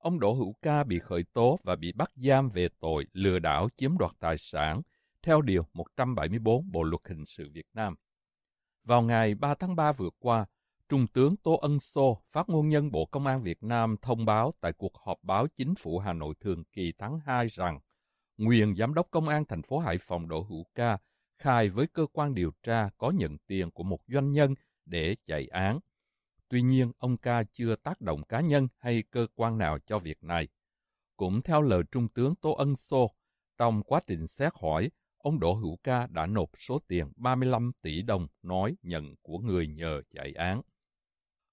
Ông 0.00 0.20
Đỗ 0.20 0.32
Hữu 0.34 0.54
Ca 0.62 0.84
bị 0.84 0.98
khởi 0.98 1.24
tố 1.32 1.58
và 1.62 1.76
bị 1.76 1.92
bắt 1.92 2.10
giam 2.16 2.48
về 2.48 2.68
tội 2.80 3.06
lừa 3.12 3.38
đảo 3.38 3.68
chiếm 3.76 3.98
đoạt 3.98 4.12
tài 4.20 4.38
sản 4.38 4.82
theo 5.22 5.42
Điều 5.42 5.66
174 5.72 6.70
Bộ 6.72 6.82
Luật 6.82 7.00
Hình 7.08 7.26
sự 7.26 7.50
Việt 7.52 7.66
Nam. 7.74 7.94
Vào 8.84 9.02
ngày 9.02 9.34
3 9.34 9.54
tháng 9.54 9.76
3 9.76 9.92
vừa 9.92 10.10
qua, 10.18 10.46
Trung 10.88 11.06
tướng 11.06 11.36
Tô 11.36 11.54
Ân 11.54 11.80
Sô, 11.80 12.22
phát 12.32 12.48
ngôn 12.48 12.68
nhân 12.68 12.90
Bộ 12.90 13.06
Công 13.06 13.26
an 13.26 13.42
Việt 13.42 13.62
Nam 13.62 13.96
thông 14.02 14.24
báo 14.24 14.54
tại 14.60 14.72
cuộc 14.72 14.92
họp 15.04 15.18
báo 15.22 15.46
chính 15.56 15.74
phủ 15.74 15.98
Hà 15.98 16.12
Nội 16.12 16.34
thường 16.40 16.64
kỳ 16.72 16.92
tháng 16.98 17.18
2 17.26 17.46
rằng 17.46 17.80
nguyên 18.36 18.76
giám 18.76 18.94
đốc 18.94 19.10
công 19.10 19.28
an 19.28 19.44
thành 19.44 19.62
phố 19.62 19.78
Hải 19.78 19.98
Phòng 19.98 20.28
Đỗ 20.28 20.42
Hữu 20.42 20.64
Ca 20.74 20.98
khai 21.38 21.68
với 21.68 21.86
cơ 21.86 22.06
quan 22.12 22.34
điều 22.34 22.52
tra 22.62 22.90
có 22.98 23.10
nhận 23.10 23.38
tiền 23.38 23.70
của 23.70 23.82
một 23.82 24.00
doanh 24.08 24.30
nhân 24.30 24.54
để 24.84 25.16
chạy 25.26 25.46
án. 25.46 25.78
Tuy 26.50 26.62
nhiên, 26.62 26.92
ông 26.98 27.16
ca 27.16 27.42
chưa 27.52 27.76
tác 27.76 28.00
động 28.00 28.22
cá 28.22 28.40
nhân 28.40 28.68
hay 28.78 29.02
cơ 29.10 29.26
quan 29.34 29.58
nào 29.58 29.78
cho 29.86 29.98
việc 29.98 30.24
này. 30.24 30.48
Cũng 31.16 31.42
theo 31.42 31.62
lời 31.62 31.82
Trung 31.92 32.08
tướng 32.08 32.34
Tô 32.34 32.52
Ân 32.52 32.76
Sô, 32.76 33.10
trong 33.58 33.82
quá 33.82 34.00
trình 34.06 34.26
xét 34.26 34.52
hỏi, 34.54 34.90
ông 35.18 35.40
Đỗ 35.40 35.54
Hữu 35.54 35.76
Ca 35.82 36.06
đã 36.06 36.26
nộp 36.26 36.50
số 36.58 36.78
tiền 36.88 37.12
35 37.16 37.72
tỷ 37.82 38.02
đồng 38.02 38.26
nói 38.42 38.76
nhận 38.82 39.14
của 39.22 39.38
người 39.38 39.66
nhờ 39.66 40.02
chạy 40.14 40.32
án. 40.32 40.62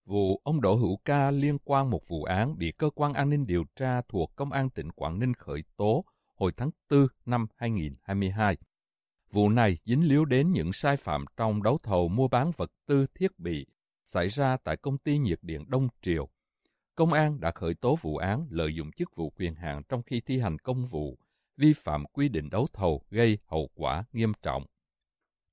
Vụ 0.06 0.42
ông 0.44 0.62
Đỗ 0.62 0.76
Hữu 0.76 0.98
Ca 1.06 1.32
liên 1.32 1.58
quan 1.64 1.90
một 1.90 2.08
vụ 2.08 2.24
án 2.24 2.58
bị 2.58 2.72
cơ 2.72 2.90
quan 2.96 3.14
an 3.14 3.30
ninh 3.30 3.48
điều 3.48 3.66
tra 3.76 4.02
thuộc 4.02 4.36
Công 4.36 4.52
an 4.52 4.70
tỉnh 4.70 4.92
Quảng 4.92 5.20
Ninh 5.20 5.34
khởi 5.34 5.64
tố 5.78 6.06
hồi 6.36 6.52
tháng 6.58 6.70
4 6.90 7.08
năm 7.26 7.48
2022. 7.56 8.58
Vụ 9.32 9.50
này 9.50 9.78
dính 9.86 10.08
líu 10.08 10.26
đến 10.26 10.52
những 10.52 10.74
sai 10.74 10.98
phạm 10.98 11.26
trong 11.38 11.64
đấu 11.64 11.80
thầu 11.84 12.08
mua 12.08 12.28
bán 12.28 12.52
vật 12.58 12.72
tư 12.86 13.08
thiết 13.16 13.40
bị 13.40 13.66
xảy 14.08 14.28
ra 14.28 14.58
tại 14.58 14.78
công 14.78 14.98
ty 14.98 15.18
nhiệt 15.18 15.40
điện 15.42 15.64
Đông 15.68 15.88
Triều. 16.02 16.30
Công 16.96 17.14
an 17.14 17.40
đã 17.40 17.52
khởi 17.52 17.74
tố 17.74 17.96
vụ 18.02 18.18
án 18.18 18.48
lợi 18.50 18.76
dụng 18.76 18.92
chức 18.92 19.16
vụ 19.16 19.30
quyền 19.30 19.56
hạn 19.56 19.82
trong 19.90 20.04
khi 20.04 20.22
thi 20.22 20.40
hành 20.40 20.60
công 20.60 20.86
vụ, 20.86 21.18
vi 21.58 21.74
phạm 21.74 22.06
quy 22.06 22.30
định 22.30 22.50
đấu 22.50 22.68
thầu 22.74 23.02
gây 23.10 23.38
hậu 23.46 23.70
quả 23.76 24.04
nghiêm 24.12 24.34
trọng. 24.42 24.66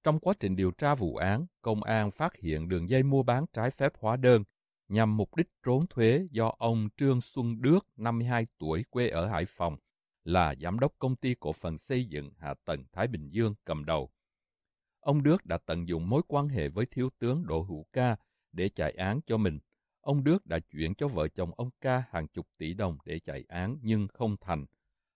Trong 0.04 0.20
quá 0.20 0.34
trình 0.40 0.56
điều 0.56 0.70
tra 0.70 0.94
vụ 0.94 1.16
án, 1.16 1.46
công 1.62 1.82
an 1.82 2.10
phát 2.10 2.36
hiện 2.36 2.68
đường 2.68 2.88
dây 2.88 3.02
mua 3.02 3.22
bán 3.22 3.44
trái 3.52 3.70
phép 3.70 3.92
hóa 4.00 4.16
đơn 4.16 4.44
nhằm 4.88 5.16
mục 5.16 5.36
đích 5.36 5.48
trốn 5.62 5.86
thuế 5.86 6.26
do 6.30 6.52
ông 6.58 6.88
Trương 6.96 7.20
Xuân 7.20 7.62
Đước, 7.62 7.86
52 7.96 8.46
tuổi, 8.58 8.84
quê 8.90 9.08
ở 9.08 9.26
Hải 9.26 9.44
Phòng, 9.44 9.76
là 10.24 10.54
giám 10.60 10.78
đốc 10.78 10.92
công 10.98 11.16
ty 11.16 11.34
cổ 11.34 11.52
phần 11.52 11.78
xây 11.78 12.04
dựng 12.04 12.30
hạ 12.38 12.54
tầng 12.64 12.84
Thái 12.92 13.06
Bình 13.06 13.30
Dương 13.30 13.54
cầm 13.64 13.84
đầu. 13.84 14.10
Ông 15.00 15.22
Đức 15.22 15.46
đã 15.46 15.58
tận 15.66 15.88
dụng 15.88 16.08
mối 16.10 16.22
quan 16.28 16.48
hệ 16.48 16.68
với 16.68 16.86
thiếu 16.86 17.10
tướng 17.18 17.46
Đỗ 17.46 17.62
Hữu 17.62 17.86
Ca 17.92 18.16
để 18.54 18.68
chạy 18.68 18.90
án 18.90 19.20
cho 19.26 19.36
mình. 19.36 19.58
ông 20.00 20.24
Đức 20.24 20.46
đã 20.46 20.58
chuyển 20.58 20.94
cho 20.94 21.08
vợ 21.08 21.28
chồng 21.28 21.50
ông 21.56 21.70
Ca 21.80 22.04
hàng 22.10 22.28
chục 22.28 22.46
tỷ 22.58 22.74
đồng 22.74 22.98
để 23.04 23.18
chạy 23.18 23.44
án 23.48 23.78
nhưng 23.82 24.08
không 24.08 24.36
thành. 24.40 24.66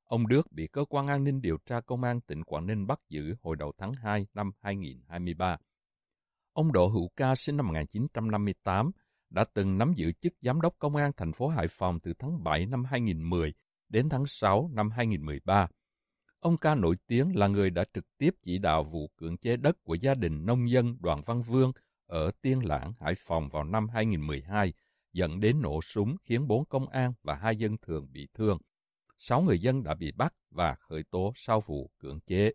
Ông 0.04 0.28
Đức 0.28 0.52
bị 0.52 0.66
cơ 0.66 0.84
quan 0.88 1.06
an 1.06 1.24
ninh 1.24 1.40
điều 1.40 1.58
tra 1.66 1.80
công 1.80 2.02
an 2.02 2.20
tỉnh 2.20 2.44
Quảng 2.44 2.66
Ninh 2.66 2.86
bắt 2.86 3.00
giữ 3.08 3.34
hồi 3.42 3.56
đầu 3.56 3.72
tháng 3.78 3.92
2 3.94 4.26
năm 4.34 4.50
2023. 4.60 5.56
Ông 6.52 6.72
Đỗ 6.72 6.88
Hữu 6.88 7.08
Ca 7.16 7.34
sinh 7.34 7.56
năm 7.56 7.66
1958 7.66 8.90
đã 9.30 9.44
từng 9.54 9.78
nắm 9.78 9.92
giữ 9.96 10.12
chức 10.12 10.32
giám 10.40 10.60
đốc 10.60 10.74
công 10.78 10.96
an 10.96 11.12
thành 11.16 11.32
phố 11.32 11.48
Hải 11.48 11.68
Phòng 11.68 12.00
từ 12.00 12.12
tháng 12.18 12.44
7 12.44 12.66
năm 12.66 12.84
2010 12.84 13.52
đến 13.88 14.08
tháng 14.08 14.26
6 14.26 14.70
năm 14.72 14.90
2013. 14.90 15.68
Ông 16.40 16.56
Ca 16.56 16.74
nổi 16.74 16.96
tiếng 17.06 17.36
là 17.36 17.46
người 17.46 17.70
đã 17.70 17.84
trực 17.94 18.04
tiếp 18.18 18.34
chỉ 18.42 18.58
đạo 18.58 18.84
vụ 18.84 19.08
cưỡng 19.16 19.36
chế 19.36 19.56
đất 19.56 19.84
của 19.84 19.94
gia 19.94 20.14
đình 20.14 20.46
nông 20.46 20.70
dân 20.70 20.96
Đoàn 21.00 21.20
Văn 21.26 21.42
Vương 21.42 21.72
ở 22.08 22.30
Tiên 22.42 22.64
Lãng, 22.64 22.92
Hải 23.00 23.14
Phòng 23.14 23.48
vào 23.48 23.64
năm 23.64 23.88
2012, 23.88 24.72
dẫn 25.12 25.40
đến 25.40 25.62
nổ 25.62 25.82
súng 25.82 26.16
khiến 26.24 26.48
bốn 26.48 26.64
công 26.64 26.88
an 26.88 27.12
và 27.22 27.34
hai 27.34 27.56
dân 27.56 27.76
thường 27.82 28.06
bị 28.12 28.28
thương. 28.34 28.58
Sáu 29.18 29.42
người 29.42 29.58
dân 29.58 29.82
đã 29.82 29.94
bị 29.94 30.12
bắt 30.12 30.34
và 30.50 30.74
khởi 30.74 31.02
tố 31.10 31.32
sau 31.36 31.62
vụ 31.66 31.90
cưỡng 31.98 32.20
chế. 32.26 32.52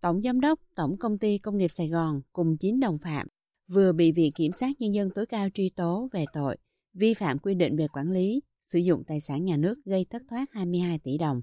Tổng 0.00 0.22
Giám 0.22 0.40
đốc 0.40 0.60
Tổng 0.74 0.96
Công 0.98 1.18
ty 1.18 1.38
Công 1.38 1.56
nghiệp 1.56 1.68
Sài 1.70 1.88
Gòn 1.88 2.20
cùng 2.32 2.56
9 2.60 2.80
đồng 2.80 2.98
phạm 2.98 3.26
vừa 3.68 3.92
bị 3.92 4.12
Viện 4.12 4.32
Kiểm 4.32 4.52
sát 4.52 4.70
Nhân 4.78 4.94
dân 4.94 5.10
tối 5.14 5.26
cao 5.26 5.48
truy 5.54 5.70
tố 5.76 6.08
về 6.12 6.24
tội 6.32 6.56
vi 6.94 7.14
phạm 7.14 7.38
quy 7.38 7.54
định 7.54 7.76
về 7.76 7.86
quản 7.88 8.10
lý, 8.10 8.40
sử 8.62 8.78
dụng 8.78 9.02
tài 9.06 9.20
sản 9.20 9.44
nhà 9.44 9.56
nước 9.56 9.74
gây 9.84 10.06
thất 10.10 10.22
thoát 10.30 10.44
22 10.52 10.98
tỷ 10.98 11.18
đồng. 11.18 11.42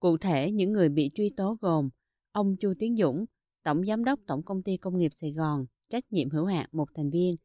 Cụ 0.00 0.18
thể, 0.18 0.50
những 0.50 0.72
người 0.72 0.88
bị 0.88 1.10
truy 1.14 1.30
tố 1.36 1.56
gồm 1.60 1.88
ông 2.32 2.56
Chu 2.60 2.74
Tiến 2.78 2.96
Dũng, 2.96 3.24
Tổng 3.62 3.86
Giám 3.86 4.04
đốc 4.04 4.20
Tổng 4.26 4.42
Công 4.42 4.62
ty 4.62 4.76
Công 4.76 4.98
nghiệp 4.98 5.10
Sài 5.20 5.32
Gòn, 5.32 5.66
trách 5.88 6.04
nhiệm 6.10 6.30
hữu 6.30 6.44
hạn 6.44 6.68
một 6.72 6.88
thành 6.94 7.10
viên 7.10 7.36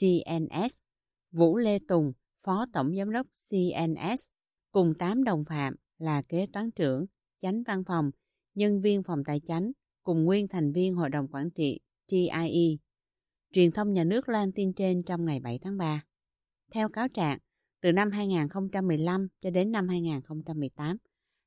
CNS, 0.00 0.76
Vũ 1.30 1.56
Lê 1.56 1.78
Tùng, 1.88 2.12
Phó 2.44 2.66
Tổng 2.72 2.96
Giám 2.96 3.12
đốc 3.12 3.26
CNS, 3.50 4.28
cùng 4.72 4.94
8 4.98 5.24
đồng 5.24 5.44
phạm 5.44 5.74
là 5.98 6.22
kế 6.28 6.46
toán 6.52 6.70
trưởng, 6.70 7.06
chánh 7.42 7.62
văn 7.62 7.84
phòng, 7.84 8.10
nhân 8.54 8.80
viên 8.80 9.02
phòng 9.02 9.22
tài 9.26 9.40
chánh, 9.40 9.72
cùng 10.02 10.24
nguyên 10.24 10.48
thành 10.48 10.72
viên 10.72 10.94
Hội 10.94 11.10
đồng 11.10 11.28
Quản 11.28 11.50
trị 11.50 11.80
TIE. 12.10 12.76
Truyền 13.52 13.70
thông 13.70 13.92
nhà 13.92 14.04
nước 14.04 14.28
loan 14.28 14.52
tin 14.52 14.72
trên 14.72 15.02
trong 15.02 15.24
ngày 15.24 15.40
7 15.40 15.58
tháng 15.62 15.76
3. 15.76 16.04
Theo 16.72 16.88
cáo 16.88 17.08
trạng, 17.08 17.38
từ 17.80 17.92
năm 17.92 18.10
2015 18.10 19.28
cho 19.40 19.50
đến 19.50 19.72
năm 19.72 19.88
2018, 19.88 20.96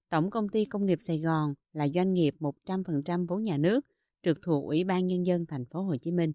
Tổng 0.09 0.29
Công 0.29 0.49
ty 0.49 0.65
Công 0.65 0.85
nghiệp 0.85 0.97
Sài 1.01 1.19
Gòn 1.19 1.53
là 1.73 1.87
doanh 1.87 2.13
nghiệp 2.13 2.35
100% 2.39 3.27
vốn 3.27 3.43
nhà 3.43 3.57
nước 3.57 3.85
trực 4.23 4.37
thuộc 4.45 4.65
Ủy 4.65 4.83
ban 4.83 5.07
Nhân 5.07 5.25
dân 5.25 5.45
thành 5.45 5.65
phố 5.65 5.81
Hồ 5.81 5.95
Chí 5.97 6.11
Minh. 6.11 6.31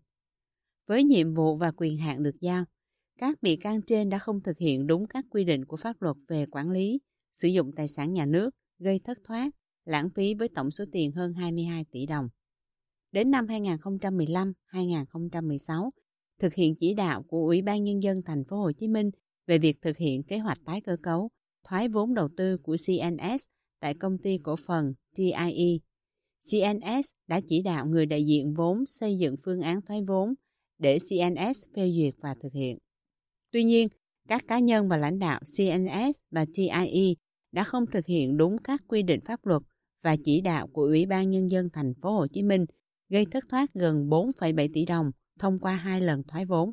Với 0.86 1.04
nhiệm 1.04 1.34
vụ 1.34 1.56
và 1.56 1.72
quyền 1.76 1.98
hạn 1.98 2.22
được 2.22 2.40
giao, 2.40 2.64
các 3.18 3.42
bị 3.42 3.56
can 3.56 3.82
trên 3.82 4.08
đã 4.08 4.18
không 4.18 4.42
thực 4.42 4.58
hiện 4.58 4.86
đúng 4.86 5.06
các 5.06 5.24
quy 5.30 5.44
định 5.44 5.64
của 5.64 5.76
pháp 5.76 6.02
luật 6.02 6.16
về 6.28 6.46
quản 6.46 6.70
lý, 6.70 7.00
sử 7.32 7.48
dụng 7.48 7.72
tài 7.76 7.88
sản 7.88 8.12
nhà 8.12 8.26
nước, 8.26 8.50
gây 8.78 9.00
thất 9.04 9.18
thoát, 9.24 9.50
lãng 9.84 10.10
phí 10.14 10.34
với 10.34 10.48
tổng 10.48 10.70
số 10.70 10.84
tiền 10.92 11.12
hơn 11.12 11.34
22 11.34 11.84
tỷ 11.90 12.06
đồng. 12.06 12.28
Đến 13.12 13.30
năm 13.30 13.46
2015-2016, 13.46 15.90
thực 16.38 16.54
hiện 16.54 16.74
chỉ 16.80 16.94
đạo 16.94 17.22
của 17.22 17.46
Ủy 17.46 17.62
ban 17.62 17.84
Nhân 17.84 18.02
dân 18.02 18.22
thành 18.22 18.44
phố 18.44 18.56
Hồ 18.56 18.72
Chí 18.72 18.88
Minh 18.88 19.10
về 19.46 19.58
việc 19.58 19.82
thực 19.82 19.96
hiện 19.96 20.22
kế 20.22 20.38
hoạch 20.38 20.58
tái 20.64 20.80
cơ 20.80 20.96
cấu, 21.02 21.30
thoái 21.68 21.88
vốn 21.88 22.14
đầu 22.14 22.28
tư 22.36 22.58
của 22.58 22.76
CNS 22.86 23.46
tại 23.80 23.94
công 23.94 24.18
ty 24.18 24.38
cổ 24.42 24.56
phần 24.56 24.94
TIE. 25.16 25.78
CNS 26.50 27.08
đã 27.28 27.40
chỉ 27.48 27.62
đạo 27.62 27.86
người 27.86 28.06
đại 28.06 28.24
diện 28.26 28.54
vốn 28.54 28.86
xây 28.86 29.18
dựng 29.18 29.36
phương 29.44 29.60
án 29.60 29.82
thoái 29.82 30.02
vốn 30.02 30.34
để 30.78 30.98
CNS 30.98 31.64
phê 31.76 31.90
duyệt 31.90 32.14
và 32.22 32.34
thực 32.42 32.52
hiện. 32.52 32.78
Tuy 33.50 33.64
nhiên, 33.64 33.88
các 34.28 34.42
cá 34.48 34.58
nhân 34.58 34.88
và 34.88 34.96
lãnh 34.96 35.18
đạo 35.18 35.40
CNS 35.40 36.16
và 36.30 36.46
TIE 36.54 37.14
đã 37.52 37.64
không 37.64 37.84
thực 37.86 38.06
hiện 38.06 38.36
đúng 38.36 38.58
các 38.58 38.82
quy 38.88 39.02
định 39.02 39.20
pháp 39.24 39.46
luật 39.46 39.62
và 40.02 40.16
chỉ 40.24 40.40
đạo 40.40 40.66
của 40.66 40.82
Ủy 40.82 41.06
ban 41.06 41.30
Nhân 41.30 41.50
dân 41.50 41.68
thành 41.72 41.92
phố 42.02 42.10
Hồ 42.10 42.26
Chí 42.26 42.42
Minh 42.42 42.64
gây 43.08 43.26
thất 43.30 43.44
thoát 43.48 43.74
gần 43.74 44.08
4,7 44.08 44.68
tỷ 44.74 44.84
đồng 44.84 45.10
thông 45.38 45.58
qua 45.58 45.76
hai 45.76 46.00
lần 46.00 46.22
thoái 46.22 46.44
vốn. 46.44 46.72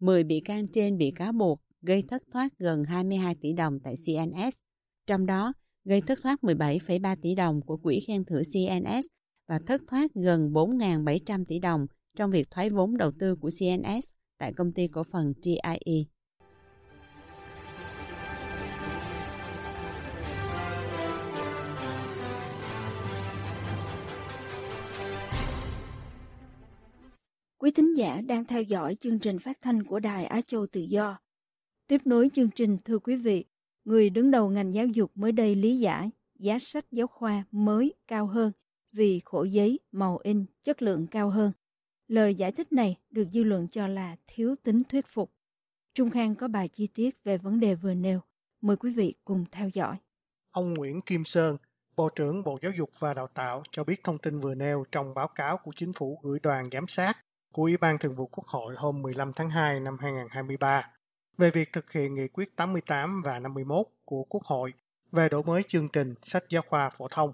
10 0.00 0.24
bị 0.24 0.40
can 0.40 0.66
trên 0.68 0.98
bị 0.98 1.10
cáo 1.10 1.32
buộc 1.32 1.60
gây 1.82 2.02
thất 2.08 2.22
thoát 2.32 2.58
gần 2.58 2.84
22 2.84 3.34
tỷ 3.34 3.52
đồng 3.52 3.78
tại 3.80 3.94
CNS, 4.06 4.56
trong 5.06 5.26
đó 5.26 5.52
gây 5.90 6.00
thất 6.00 6.18
thoát 6.22 6.42
17,3 6.42 7.16
tỷ 7.22 7.34
đồng 7.34 7.60
của 7.62 7.76
quỹ 7.76 8.00
khen 8.00 8.24
thưởng 8.24 8.42
CNS 8.44 9.06
và 9.48 9.58
thất 9.66 9.80
thoát 9.88 10.14
gần 10.14 10.52
4.700 10.52 11.44
tỷ 11.44 11.58
đồng 11.58 11.86
trong 12.16 12.30
việc 12.30 12.50
thoái 12.50 12.70
vốn 12.70 12.96
đầu 12.96 13.12
tư 13.18 13.36
của 13.36 13.50
CNS 13.50 14.08
tại 14.38 14.52
công 14.52 14.72
ty 14.72 14.88
cổ 14.88 15.02
phần 15.02 15.34
TIE. 15.42 16.04
Quý 27.58 27.70
thính 27.70 27.94
giả 27.96 28.20
đang 28.26 28.44
theo 28.44 28.62
dõi 28.62 28.94
chương 28.94 29.18
trình 29.18 29.38
phát 29.38 29.58
thanh 29.62 29.82
của 29.82 30.00
Đài 30.00 30.24
Á 30.24 30.40
Châu 30.46 30.66
Tự 30.66 30.80
Do. 30.80 31.18
Tiếp 31.86 32.00
nối 32.04 32.28
chương 32.34 32.50
trình 32.50 32.78
thưa 32.84 32.98
quý 32.98 33.16
vị, 33.16 33.44
người 33.90 34.10
đứng 34.10 34.30
đầu 34.30 34.48
ngành 34.48 34.74
giáo 34.74 34.86
dục 34.86 35.10
mới 35.14 35.32
đây 35.32 35.54
lý 35.54 35.78
giải 35.78 36.10
giá 36.38 36.58
sách 36.58 36.84
giáo 36.90 37.06
khoa 37.06 37.44
mới 37.50 37.94
cao 38.06 38.26
hơn 38.26 38.52
vì 38.92 39.20
khổ 39.24 39.44
giấy, 39.44 39.80
màu 39.92 40.18
in, 40.22 40.44
chất 40.64 40.82
lượng 40.82 41.06
cao 41.06 41.30
hơn. 41.30 41.52
Lời 42.08 42.34
giải 42.34 42.52
thích 42.52 42.72
này 42.72 42.96
được 43.10 43.24
dư 43.32 43.44
luận 43.44 43.68
cho 43.72 43.86
là 43.86 44.16
thiếu 44.26 44.54
tính 44.62 44.82
thuyết 44.88 45.06
phục. 45.06 45.32
Trung 45.94 46.10
Khang 46.10 46.34
có 46.34 46.48
bài 46.48 46.68
chi 46.68 46.86
tiết 46.86 47.24
về 47.24 47.38
vấn 47.38 47.60
đề 47.60 47.74
vừa 47.74 47.94
nêu. 47.94 48.20
Mời 48.60 48.76
quý 48.76 48.92
vị 48.92 49.14
cùng 49.24 49.44
theo 49.52 49.68
dõi. 49.68 49.96
Ông 50.50 50.74
Nguyễn 50.74 51.00
Kim 51.00 51.24
Sơn, 51.24 51.56
Bộ 51.96 52.08
trưởng 52.08 52.44
Bộ 52.44 52.58
Giáo 52.62 52.72
dục 52.72 52.90
và 52.98 53.14
Đào 53.14 53.26
tạo 53.26 53.62
cho 53.70 53.84
biết 53.84 54.04
thông 54.04 54.18
tin 54.18 54.40
vừa 54.40 54.54
nêu 54.54 54.84
trong 54.92 55.14
báo 55.14 55.28
cáo 55.28 55.56
của 55.56 55.72
chính 55.76 55.92
phủ 55.92 56.20
gửi 56.22 56.38
đoàn 56.42 56.68
giám 56.72 56.86
sát 56.88 57.16
của 57.52 57.62
Ủy 57.62 57.76
ban 57.76 57.98
Thường 57.98 58.14
vụ 58.14 58.26
Quốc 58.26 58.46
hội 58.46 58.74
hôm 58.76 59.02
15 59.02 59.32
tháng 59.32 59.50
2 59.50 59.80
năm 59.80 59.96
2023 60.00 60.99
về 61.40 61.50
việc 61.50 61.72
thực 61.72 61.92
hiện 61.92 62.14
nghị 62.14 62.28
quyết 62.28 62.56
88 62.56 63.22
và 63.22 63.38
51 63.38 63.86
của 64.04 64.24
Quốc 64.24 64.42
hội 64.44 64.72
về 65.12 65.28
đổi 65.28 65.42
mới 65.42 65.62
chương 65.68 65.88
trình 65.88 66.14
sách 66.22 66.44
giáo 66.48 66.62
khoa 66.68 66.90
phổ 66.90 67.08
thông. 67.08 67.32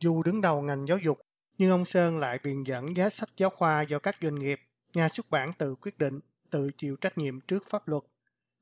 Dù 0.00 0.22
đứng 0.22 0.40
đầu 0.40 0.62
ngành 0.62 0.86
giáo 0.86 0.98
dục, 0.98 1.18
nhưng 1.58 1.70
ông 1.70 1.84
Sơn 1.84 2.18
lại 2.18 2.38
viện 2.42 2.66
dẫn 2.66 2.96
giá 2.96 3.08
sách 3.08 3.28
giáo 3.36 3.50
khoa 3.50 3.82
do 3.82 3.98
các 3.98 4.16
doanh 4.22 4.34
nghiệp, 4.34 4.60
nhà 4.94 5.08
xuất 5.12 5.30
bản 5.30 5.52
tự 5.52 5.74
quyết 5.74 5.98
định, 5.98 6.20
tự 6.50 6.70
chịu 6.78 6.96
trách 6.96 7.18
nhiệm 7.18 7.40
trước 7.40 7.62
pháp 7.70 7.88
luật. 7.88 8.02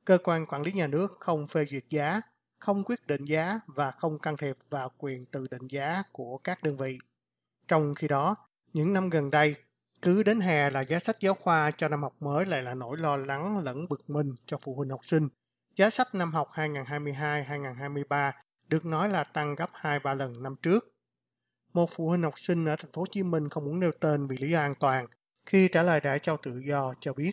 Cơ 0.04 0.18
quan 0.24 0.46
quản 0.46 0.62
lý 0.62 0.72
nhà 0.72 0.86
nước 0.86 1.16
không 1.18 1.46
phê 1.46 1.64
duyệt 1.70 1.84
giá, 1.88 2.20
không 2.58 2.84
quyết 2.84 3.06
định 3.06 3.24
giá 3.24 3.60
và 3.66 3.90
không 3.90 4.18
can 4.18 4.36
thiệp 4.36 4.56
vào 4.70 4.90
quyền 4.98 5.24
tự 5.24 5.46
định 5.50 5.68
giá 5.68 6.02
của 6.12 6.38
các 6.38 6.62
đơn 6.62 6.76
vị. 6.76 6.98
Trong 7.68 7.94
khi 7.94 8.08
đó, 8.08 8.36
những 8.72 8.92
năm 8.92 9.10
gần 9.10 9.30
đây, 9.30 9.54
cứ 10.02 10.22
đến 10.22 10.40
hè 10.40 10.70
là 10.70 10.80
giá 10.80 10.98
sách 10.98 11.20
giáo 11.20 11.34
khoa 11.34 11.70
cho 11.70 11.88
năm 11.88 12.02
học 12.02 12.14
mới 12.20 12.44
lại 12.44 12.62
là 12.62 12.74
nỗi 12.74 12.96
lo 12.98 13.16
lắng 13.16 13.58
lẫn 13.64 13.88
bực 13.88 14.10
mình 14.10 14.34
cho 14.46 14.58
phụ 14.64 14.74
huynh 14.74 14.90
học 14.90 15.00
sinh. 15.04 15.28
Giá 15.76 15.90
sách 15.90 16.14
năm 16.14 16.32
học 16.32 16.48
2022-2023 16.54 18.32
được 18.68 18.86
nói 18.86 19.08
là 19.08 19.24
tăng 19.24 19.54
gấp 19.54 19.70
2-3 19.72 20.14
lần 20.14 20.42
năm 20.42 20.54
trước. 20.62 20.84
Một 21.72 21.90
phụ 21.90 22.08
huynh 22.08 22.22
học 22.22 22.34
sinh 22.36 22.64
ở 22.64 22.76
thành 22.76 22.92
phố 22.92 23.02
Hồ 23.02 23.06
Chí 23.10 23.22
Minh 23.22 23.48
không 23.48 23.64
muốn 23.64 23.80
nêu 23.80 23.90
tên 24.00 24.26
vì 24.26 24.36
lý 24.36 24.50
do 24.50 24.60
an 24.60 24.74
toàn, 24.74 25.06
khi 25.46 25.68
trả 25.68 25.82
lời 25.82 26.00
Đại 26.00 26.18
trao 26.18 26.36
Tự 26.36 26.58
Do 26.58 26.94
cho 27.00 27.12
biết 27.12 27.32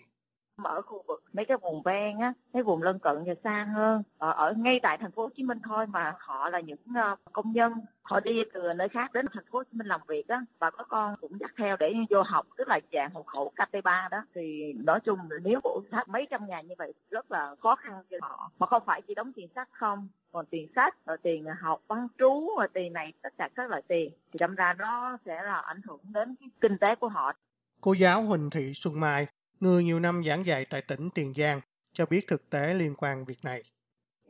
ở 0.63 0.81
khu 0.81 1.03
vực 1.07 1.23
mấy 1.33 1.45
cái 1.45 1.57
vùng 1.57 1.81
ven 1.83 2.19
á 2.19 2.33
mấy 2.53 2.63
vùng 2.63 2.81
lân 2.81 2.99
cận 2.99 3.23
và 3.27 3.33
xa 3.43 3.67
hơn. 3.75 4.03
Ở, 4.17 4.31
ở 4.31 4.53
ngay 4.57 4.79
tại 4.79 4.97
thành 4.97 5.11
phố 5.11 5.21
Hồ 5.21 5.29
Chí 5.35 5.43
Minh 5.43 5.59
thôi 5.63 5.87
mà 5.87 6.13
họ 6.19 6.49
là 6.49 6.59
những 6.59 6.79
ờ, 6.95 7.15
công 7.31 7.51
nhân. 7.51 7.73
Họ 8.01 8.19
đi 8.19 8.43
từ 8.53 8.73
nơi 8.73 8.89
khác 8.89 9.13
đến 9.13 9.25
thành 9.33 9.45
phố 9.51 9.57
Hồ 9.57 9.63
Chí 9.63 9.77
Minh 9.77 9.87
làm 9.87 10.01
việc 10.07 10.27
á 10.27 10.41
và 10.59 10.69
có 10.69 10.83
con 10.83 11.15
cũng 11.21 11.39
dắt 11.39 11.51
theo 11.57 11.77
để 11.79 11.93
vô 12.09 12.21
học 12.21 12.47
tức 12.57 12.67
là 12.67 12.79
dạng 12.91 13.11
hộ 13.13 13.23
khẩu 13.23 13.51
KT3 13.55 14.09
đó. 14.09 14.23
Thì 14.35 14.73
nói 14.73 14.99
chung 14.99 15.19
nếu 15.43 15.59
bộ 15.63 15.81
sách 15.91 16.09
mấy 16.09 16.27
trăm 16.29 16.47
ngàn 16.47 16.67
như 16.67 16.75
vậy 16.77 16.93
rất 17.09 17.31
là 17.31 17.55
khó 17.59 17.75
khăn 17.75 17.93
cho 18.09 18.17
họ. 18.21 18.51
Mà 18.59 18.67
không 18.67 18.83
phải 18.85 19.01
chỉ 19.01 19.15
đóng 19.15 19.33
tiền 19.33 19.47
sách 19.55 19.69
không 19.71 20.07
còn 20.31 20.45
tiền 20.45 20.67
sách 20.75 20.95
rồi 21.05 21.17
tiền 21.17 21.45
học 21.59 21.81
bán 21.87 22.07
trú 22.19 22.49
rồi 22.57 22.67
tiền 22.73 22.93
này 22.93 23.13
tất 23.21 23.33
cả 23.37 23.49
các 23.55 23.69
loại 23.69 23.81
tiền. 23.87 24.11
Thì 24.31 24.37
đâm 24.39 24.55
ra 24.55 24.73
nó 24.73 25.17
sẽ 25.25 25.43
là 25.43 25.57
ảnh 25.57 25.81
hưởng 25.87 25.99
đến 26.03 26.35
cái 26.39 26.49
kinh 26.61 26.77
tế 26.77 26.95
của 26.95 27.07
họ. 27.07 27.33
Cô 27.81 27.93
giáo 27.93 28.21
Huỳnh 28.21 28.49
Thị 28.49 28.73
Xuân 28.75 28.99
Mai 28.99 29.27
người 29.59 29.83
nhiều 29.83 29.99
năm 29.99 30.23
giảng 30.25 30.45
dạy 30.45 30.65
tại 30.69 30.81
tỉnh 30.87 31.09
Tiền 31.15 31.33
Giang, 31.37 31.61
cho 31.93 32.05
biết 32.05 32.27
thực 32.27 32.49
tế 32.49 32.73
liên 32.73 32.95
quan 32.97 33.25
việc 33.25 33.39
này. 33.43 33.63